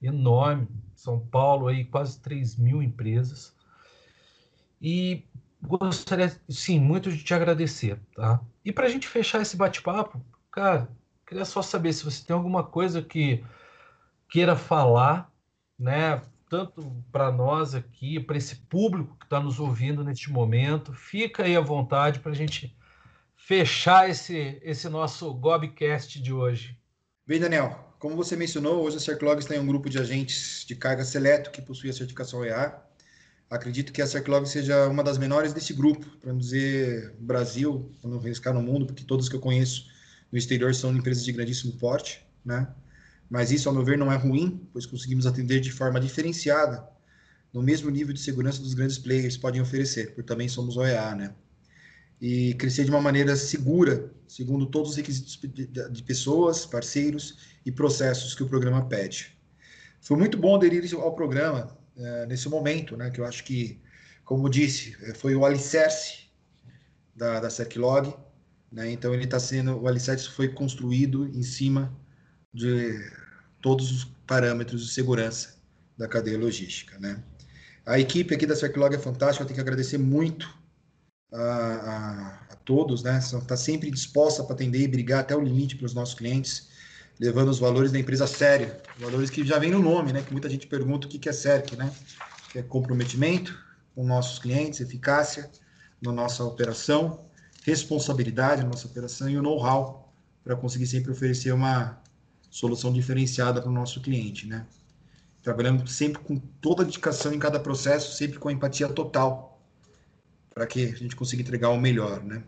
enorme. 0.00 0.68
São 1.04 1.20
Paulo 1.20 1.68
aí 1.68 1.84
quase 1.84 2.18
3 2.20 2.56
mil 2.56 2.82
empresas. 2.82 3.54
E 4.80 5.22
gostaria, 5.60 6.34
sim, 6.48 6.80
muito 6.80 7.12
de 7.12 7.22
te 7.22 7.34
agradecer, 7.34 8.00
tá? 8.14 8.40
E 8.64 8.72
para 8.72 8.86
a 8.86 8.88
gente 8.88 9.06
fechar 9.06 9.42
esse 9.42 9.54
bate-papo, 9.54 10.18
cara, 10.50 10.88
queria 11.26 11.44
só 11.44 11.60
saber 11.60 11.92
se 11.92 12.04
você 12.04 12.24
tem 12.24 12.34
alguma 12.34 12.64
coisa 12.64 13.02
que 13.02 13.44
queira 14.30 14.56
falar, 14.56 15.30
né? 15.78 16.22
tanto 16.48 17.04
para 17.10 17.32
nós 17.32 17.74
aqui, 17.74 18.20
para 18.20 18.36
esse 18.36 18.56
público 18.56 19.16
que 19.18 19.26
está 19.26 19.40
nos 19.40 19.58
ouvindo 19.58 20.04
neste 20.04 20.30
momento. 20.30 20.92
Fica 20.92 21.42
aí 21.42 21.56
à 21.56 21.60
vontade 21.60 22.20
para 22.20 22.32
a 22.32 22.34
gente 22.34 22.76
fechar 23.34 24.08
esse, 24.08 24.60
esse 24.62 24.88
nosso 24.88 25.34
Gobcast 25.34 26.22
de 26.22 26.32
hoje. 26.32 26.78
Bem, 27.26 27.40
Daniel, 27.40 27.93
como 28.04 28.16
você 28.16 28.36
mencionou, 28.36 28.84
hoje 28.84 28.98
a 28.98 29.00
Cerclog 29.00 29.42
tem 29.46 29.58
um 29.58 29.66
grupo 29.66 29.88
de 29.88 29.98
agentes 29.98 30.66
de 30.68 30.76
carga 30.76 31.02
seleto 31.06 31.50
que 31.50 31.62
possui 31.62 31.88
a 31.88 31.92
certificação 31.94 32.44
EA. 32.44 32.78
Acredito 33.48 33.94
que 33.94 34.02
a 34.02 34.06
Cerclog 34.06 34.46
seja 34.46 34.86
uma 34.88 35.02
das 35.02 35.16
menores 35.16 35.54
desse 35.54 35.72
grupo, 35.72 36.04
para 36.18 36.30
não 36.30 36.38
dizer 36.38 37.14
Brasil, 37.18 37.90
para 38.02 38.10
não 38.10 38.18
arriscar 38.18 38.52
no 38.52 38.60
mundo, 38.60 38.84
porque 38.84 39.04
todos 39.04 39.26
que 39.26 39.34
eu 39.34 39.40
conheço 39.40 39.86
no 40.30 40.36
exterior 40.36 40.74
são 40.74 40.94
empresas 40.94 41.24
de 41.24 41.32
grandíssimo 41.32 41.72
porte, 41.78 42.22
né? 42.44 42.68
mas 43.30 43.50
isso, 43.50 43.70
ao 43.70 43.74
meu 43.74 43.82
ver, 43.82 43.96
não 43.96 44.12
é 44.12 44.16
ruim, 44.16 44.68
pois 44.70 44.84
conseguimos 44.84 45.24
atender 45.24 45.60
de 45.60 45.72
forma 45.72 45.98
diferenciada, 45.98 46.86
no 47.54 47.62
mesmo 47.62 47.88
nível 47.88 48.12
de 48.12 48.20
segurança 48.20 48.60
dos 48.60 48.74
grandes 48.74 48.98
players 48.98 49.38
podem 49.38 49.62
oferecer, 49.62 50.08
porque 50.08 50.24
também 50.24 50.46
somos 50.46 50.76
OEA, 50.76 51.14
né? 51.14 51.34
E 52.20 52.54
crescer 52.54 52.84
de 52.84 52.90
uma 52.90 53.00
maneira 53.00 53.36
segura, 53.36 54.10
segundo 54.26 54.66
todos 54.66 54.90
os 54.90 54.96
requisitos 54.96 55.38
de 55.90 56.02
pessoas, 56.02 56.64
parceiros 56.64 57.38
e 57.66 57.72
processos 57.72 58.34
que 58.34 58.42
o 58.42 58.48
programa 58.48 58.86
pede. 58.86 59.36
Foi 60.00 60.16
muito 60.16 60.38
bom 60.38 60.54
aderir 60.54 60.94
ao 60.94 61.14
programa 61.14 61.76
é, 61.96 62.26
nesse 62.26 62.48
momento, 62.48 62.96
né? 62.96 63.10
Que 63.10 63.20
eu 63.20 63.24
acho 63.24 63.44
que, 63.44 63.80
como 64.24 64.48
disse, 64.48 64.96
é, 65.02 65.14
foi 65.14 65.34
o 65.34 65.44
alicerce 65.44 66.24
da, 67.14 67.40
da 67.40 67.50
Cerclog, 67.50 68.14
né? 68.70 68.90
Então 68.90 69.14
ele 69.14 69.24
está 69.24 69.38
sendo, 69.38 69.80
o 69.80 69.88
alicerce 69.88 70.28
foi 70.28 70.48
construído 70.48 71.26
em 71.28 71.42
cima 71.42 71.94
de 72.52 73.00
todos 73.60 73.90
os 73.90 74.04
parâmetros 74.26 74.86
de 74.86 74.92
segurança 74.92 75.56
da 75.96 76.08
cadeia 76.08 76.38
logística, 76.38 76.98
né? 76.98 77.22
A 77.86 77.98
equipe 77.98 78.34
aqui 78.34 78.46
da 78.46 78.56
Circulog 78.56 78.94
é 78.94 78.98
fantástica, 78.98 79.42
eu 79.42 79.46
tenho 79.46 79.56
que 79.56 79.60
agradecer 79.60 79.98
muito 79.98 80.48
a, 81.34 82.38
a, 82.50 82.56
todos, 82.64 83.02
né? 83.02 83.18
Está 83.18 83.56
sempre 83.56 83.90
disposta 83.90 84.42
para 84.44 84.54
atender 84.54 84.80
e 84.80 84.88
brigar 84.88 85.20
até 85.20 85.36
o 85.36 85.40
limite 85.40 85.76
para 85.76 85.86
os 85.86 85.94
nossos 85.94 86.14
clientes, 86.14 86.68
levando 87.18 87.48
os 87.48 87.58
valores 87.58 87.92
da 87.92 87.98
empresa 87.98 88.26
séria, 88.26 88.80
valores 88.98 89.30
que 89.30 89.44
já 89.44 89.58
vem 89.58 89.70
no 89.70 89.80
nome, 89.80 90.12
né? 90.12 90.22
Que 90.22 90.32
muita 90.32 90.48
gente 90.48 90.66
pergunta 90.66 91.06
o 91.06 91.10
que 91.10 91.28
é 91.28 91.32
CERC, 91.32 91.76
né? 91.76 91.92
Que 92.50 92.60
é 92.60 92.62
comprometimento 92.62 93.58
com 93.94 94.04
nossos 94.04 94.38
clientes, 94.38 94.80
eficácia 94.80 95.50
na 96.00 96.12
nossa 96.12 96.44
operação, 96.44 97.20
responsabilidade 97.64 98.62
na 98.62 98.68
nossa 98.68 98.86
operação 98.86 99.28
e 99.28 99.36
o 99.36 99.42
know-how 99.42 100.12
para 100.42 100.54
conseguir 100.54 100.86
sempre 100.86 101.10
oferecer 101.10 101.52
uma 101.52 101.98
solução 102.50 102.92
diferenciada 102.92 103.60
para 103.60 103.70
o 103.70 103.72
nosso 103.72 104.00
cliente, 104.00 104.46
né? 104.46 104.66
Trabalhando 105.42 105.86
sempre 105.88 106.22
com 106.22 106.38
toda 106.38 106.82
a 106.82 106.84
dedicação 106.86 107.32
em 107.32 107.38
cada 107.38 107.58
processo, 107.58 108.16
sempre 108.16 108.38
com 108.38 108.50
empatia 108.50 108.88
total, 108.88 109.53
para 110.54 110.66
que 110.66 110.84
a 110.86 110.96
gente 110.96 111.16
consiga 111.16 111.42
entregar 111.42 111.70
o 111.70 111.80
melhor, 111.80 112.22
né? 112.22 112.44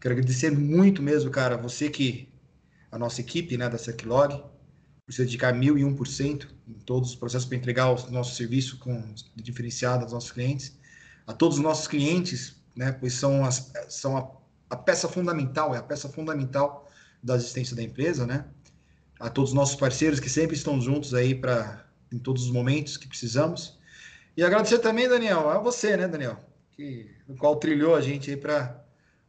Quero 0.00 0.14
agradecer 0.14 0.50
muito 0.50 1.02
mesmo, 1.02 1.30
cara, 1.30 1.56
você 1.56 1.88
que 1.88 2.28
a 2.90 2.98
nossa 2.98 3.20
equipe, 3.20 3.56
né, 3.56 3.68
da 3.68 3.78
Seclog, 3.78 4.42
por 5.04 5.12
se 5.12 5.24
dedicar 5.24 5.54
mil 5.54 5.78
e 5.78 5.84
um 5.84 5.94
por 5.94 6.06
cento 6.06 6.54
em 6.68 6.74
todos 6.74 7.10
os 7.10 7.16
processos 7.16 7.48
para 7.48 7.56
entregar 7.56 7.90
o 7.90 8.10
nosso 8.10 8.34
serviço 8.34 8.78
com 8.78 9.14
diferenciado 9.34 10.02
aos 10.02 10.12
nossos 10.12 10.32
clientes, 10.32 10.76
a 11.26 11.32
todos 11.32 11.56
os 11.58 11.62
nossos 11.62 11.86
clientes, 11.86 12.56
né, 12.74 12.92
pois 12.92 13.14
são 13.14 13.44
as, 13.44 13.72
são 13.88 14.16
a, 14.16 14.30
a 14.70 14.76
peça 14.76 15.08
fundamental, 15.08 15.74
é 15.74 15.78
a 15.78 15.82
peça 15.82 16.08
fundamental 16.08 16.90
da 17.22 17.36
existência 17.36 17.74
da 17.74 17.82
empresa, 17.82 18.26
né? 18.26 18.44
a 19.18 19.30
todos 19.30 19.50
os 19.50 19.54
nossos 19.54 19.76
parceiros 19.76 20.20
que 20.20 20.28
sempre 20.28 20.56
estão 20.56 20.80
juntos 20.80 21.14
aí 21.14 21.34
para 21.34 21.84
em 22.12 22.18
todos 22.18 22.44
os 22.44 22.50
momentos 22.50 22.96
que 22.96 23.08
precisamos. 23.08 23.78
E 24.36 24.42
agradecer 24.42 24.78
também, 24.78 25.08
Daniel, 25.08 25.48
a 25.48 25.58
você, 25.58 25.96
né, 25.96 26.06
Daniel, 26.06 26.38
que 26.76 27.10
no 27.26 27.36
qual 27.36 27.56
trilhou 27.56 27.94
a 27.94 28.00
gente 28.00 28.30
aí 28.30 28.36
para 28.36 28.84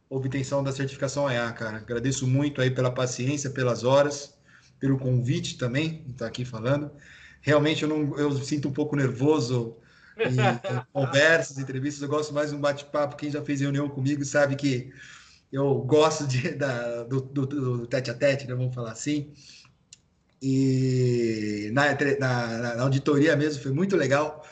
obtenção 0.08 0.62
da 0.62 0.72
certificação 0.72 1.30
EA, 1.30 1.50
cara. 1.52 1.78
Agradeço 1.78 2.26
muito 2.26 2.60
aí 2.60 2.70
pela 2.70 2.90
paciência, 2.90 3.50
pelas 3.50 3.84
horas, 3.84 4.34
pelo 4.78 4.98
convite 4.98 5.56
também, 5.56 6.04
estar 6.08 6.26
aqui 6.26 6.44
falando. 6.44 6.90
Realmente 7.40 7.82
eu 7.82 7.88
não 7.88 8.18
eu 8.18 8.32
sinto 8.32 8.68
um 8.68 8.72
pouco 8.72 8.96
nervoso 8.96 9.76
em, 10.18 10.32
em 10.32 10.82
conversas, 10.92 11.58
entrevistas, 11.58 12.02
eu 12.02 12.08
gosto 12.08 12.34
mais 12.34 12.50
de 12.50 12.56
um 12.56 12.60
bate-papo. 12.60 13.16
Quem 13.16 13.30
já 13.30 13.42
fez 13.42 13.60
reunião 13.60 13.88
comigo 13.88 14.24
sabe 14.24 14.56
que 14.56 14.92
eu 15.50 15.74
gosto 15.80 16.26
de, 16.26 16.50
da, 16.56 17.04
do, 17.04 17.20
do, 17.20 17.46
do 17.46 17.86
tete 17.86 18.10
a 18.10 18.14
tete, 18.14 18.46
né, 18.46 18.54
vamos 18.54 18.74
falar 18.74 18.92
assim. 18.92 19.32
E 20.40 21.70
na, 21.72 21.96
na, 22.20 22.74
na 22.76 22.82
auditoria 22.82 23.34
mesmo 23.34 23.62
foi 23.62 23.72
muito 23.72 23.96
legal, 23.96 24.44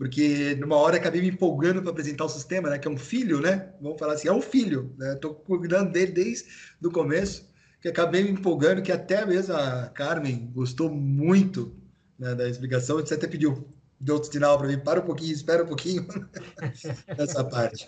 porque 0.00 0.54
numa 0.54 0.76
hora 0.76 0.96
acabei 0.96 1.20
me 1.20 1.28
empolgando 1.28 1.82
para 1.82 1.90
apresentar 1.90 2.24
o 2.24 2.28
sistema, 2.30 2.70
né? 2.70 2.78
Que 2.78 2.88
é 2.88 2.90
um 2.90 2.96
filho, 2.96 3.38
né? 3.38 3.70
Vamos 3.82 3.98
falar 3.98 4.14
assim, 4.14 4.28
é 4.28 4.32
um 4.32 4.40
filho, 4.40 4.94
né? 4.96 5.12
Estou 5.12 5.34
cuidando 5.34 5.92
dele 5.92 6.10
desde 6.10 6.48
o 6.82 6.90
começo, 6.90 7.46
que 7.82 7.88
acabei 7.88 8.24
me 8.24 8.30
empolgando, 8.30 8.80
que 8.80 8.90
até 8.90 9.26
mesmo 9.26 9.54
a 9.54 9.88
Carmen 9.88 10.50
gostou 10.54 10.88
muito 10.88 11.76
né, 12.18 12.34
da 12.34 12.48
explicação, 12.48 12.96
você 12.96 13.12
até 13.12 13.26
pediu, 13.26 13.68
deu 14.00 14.14
outro 14.14 14.32
sinal 14.32 14.56
para 14.56 14.68
mim, 14.68 14.78
para 14.78 15.00
um 15.00 15.04
pouquinho, 15.04 15.34
espera 15.34 15.64
um 15.64 15.66
pouquinho 15.66 16.06
nessa 17.18 17.44
parte. 17.44 17.86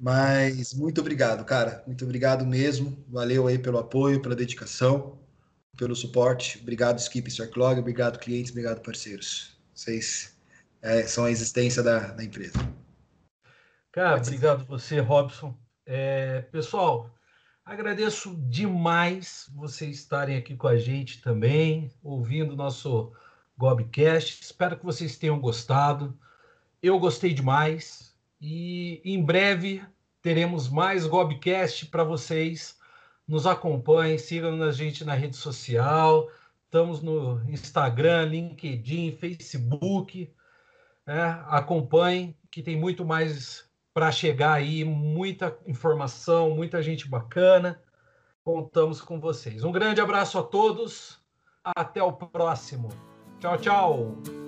Mas 0.00 0.72
muito 0.72 1.02
obrigado, 1.02 1.44
cara. 1.44 1.84
Muito 1.86 2.02
obrigado 2.02 2.46
mesmo. 2.46 3.04
Valeu 3.08 3.46
aí 3.46 3.58
pelo 3.58 3.76
apoio, 3.76 4.22
pela 4.22 4.34
dedicação, 4.34 5.18
pelo 5.76 5.94
suporte. 5.94 6.60
Obrigado, 6.62 6.98
Skip 6.98 7.30
Circlog. 7.30 7.78
Obrigado, 7.78 8.18
clientes. 8.18 8.52
Obrigado, 8.52 8.80
parceiros. 8.80 9.54
Vocês 9.74 10.34
é, 10.86 11.06
são 11.06 11.24
a 11.24 11.30
existência 11.30 11.82
da, 11.82 12.12
da 12.12 12.24
empresa. 12.24 12.58
Cara, 13.90 14.18
obrigado 14.18 14.64
você, 14.66 15.00
Robson. 15.00 15.56
É, 15.84 16.42
pessoal, 16.52 17.10
agradeço 17.64 18.36
demais 18.48 19.50
vocês 19.54 19.96
estarem 19.98 20.36
aqui 20.36 20.54
com 20.54 20.68
a 20.68 20.76
gente 20.76 21.20
também, 21.20 21.90
ouvindo 22.02 22.52
o 22.52 22.56
nosso 22.56 23.12
Gobcast. 23.58 24.42
Espero 24.42 24.76
que 24.76 24.84
vocês 24.84 25.16
tenham 25.16 25.40
gostado. 25.40 26.16
Eu 26.82 26.98
gostei 27.00 27.34
demais. 27.34 28.14
E 28.40 29.00
em 29.04 29.24
breve 29.24 29.82
teremos 30.22 30.68
mais 30.68 31.06
Gobcast 31.06 31.86
para 31.86 32.04
vocês. 32.04 32.76
Nos 33.26 33.44
acompanhem, 33.44 34.18
sigam 34.18 34.62
a 34.62 34.70
gente 34.70 35.04
na 35.04 35.14
rede 35.14 35.36
social. 35.36 36.30
Estamos 36.64 37.02
no 37.02 37.42
Instagram, 37.50 38.26
LinkedIn, 38.26 39.16
Facebook. 39.16 40.32
Né? 41.06 41.44
Acompanhem, 41.48 42.36
que 42.50 42.62
tem 42.62 42.76
muito 42.76 43.04
mais 43.04 43.68
para 43.94 44.10
chegar 44.10 44.52
aí, 44.52 44.84
muita 44.84 45.56
informação, 45.66 46.50
muita 46.50 46.82
gente 46.82 47.08
bacana. 47.08 47.80
Contamos 48.44 49.00
com 49.00 49.18
vocês. 49.18 49.64
Um 49.64 49.72
grande 49.72 50.00
abraço 50.00 50.38
a 50.38 50.42
todos. 50.42 51.18
Até 51.64 52.02
o 52.02 52.12
próximo. 52.12 52.90
Tchau, 53.40 53.58
tchau. 53.58 54.45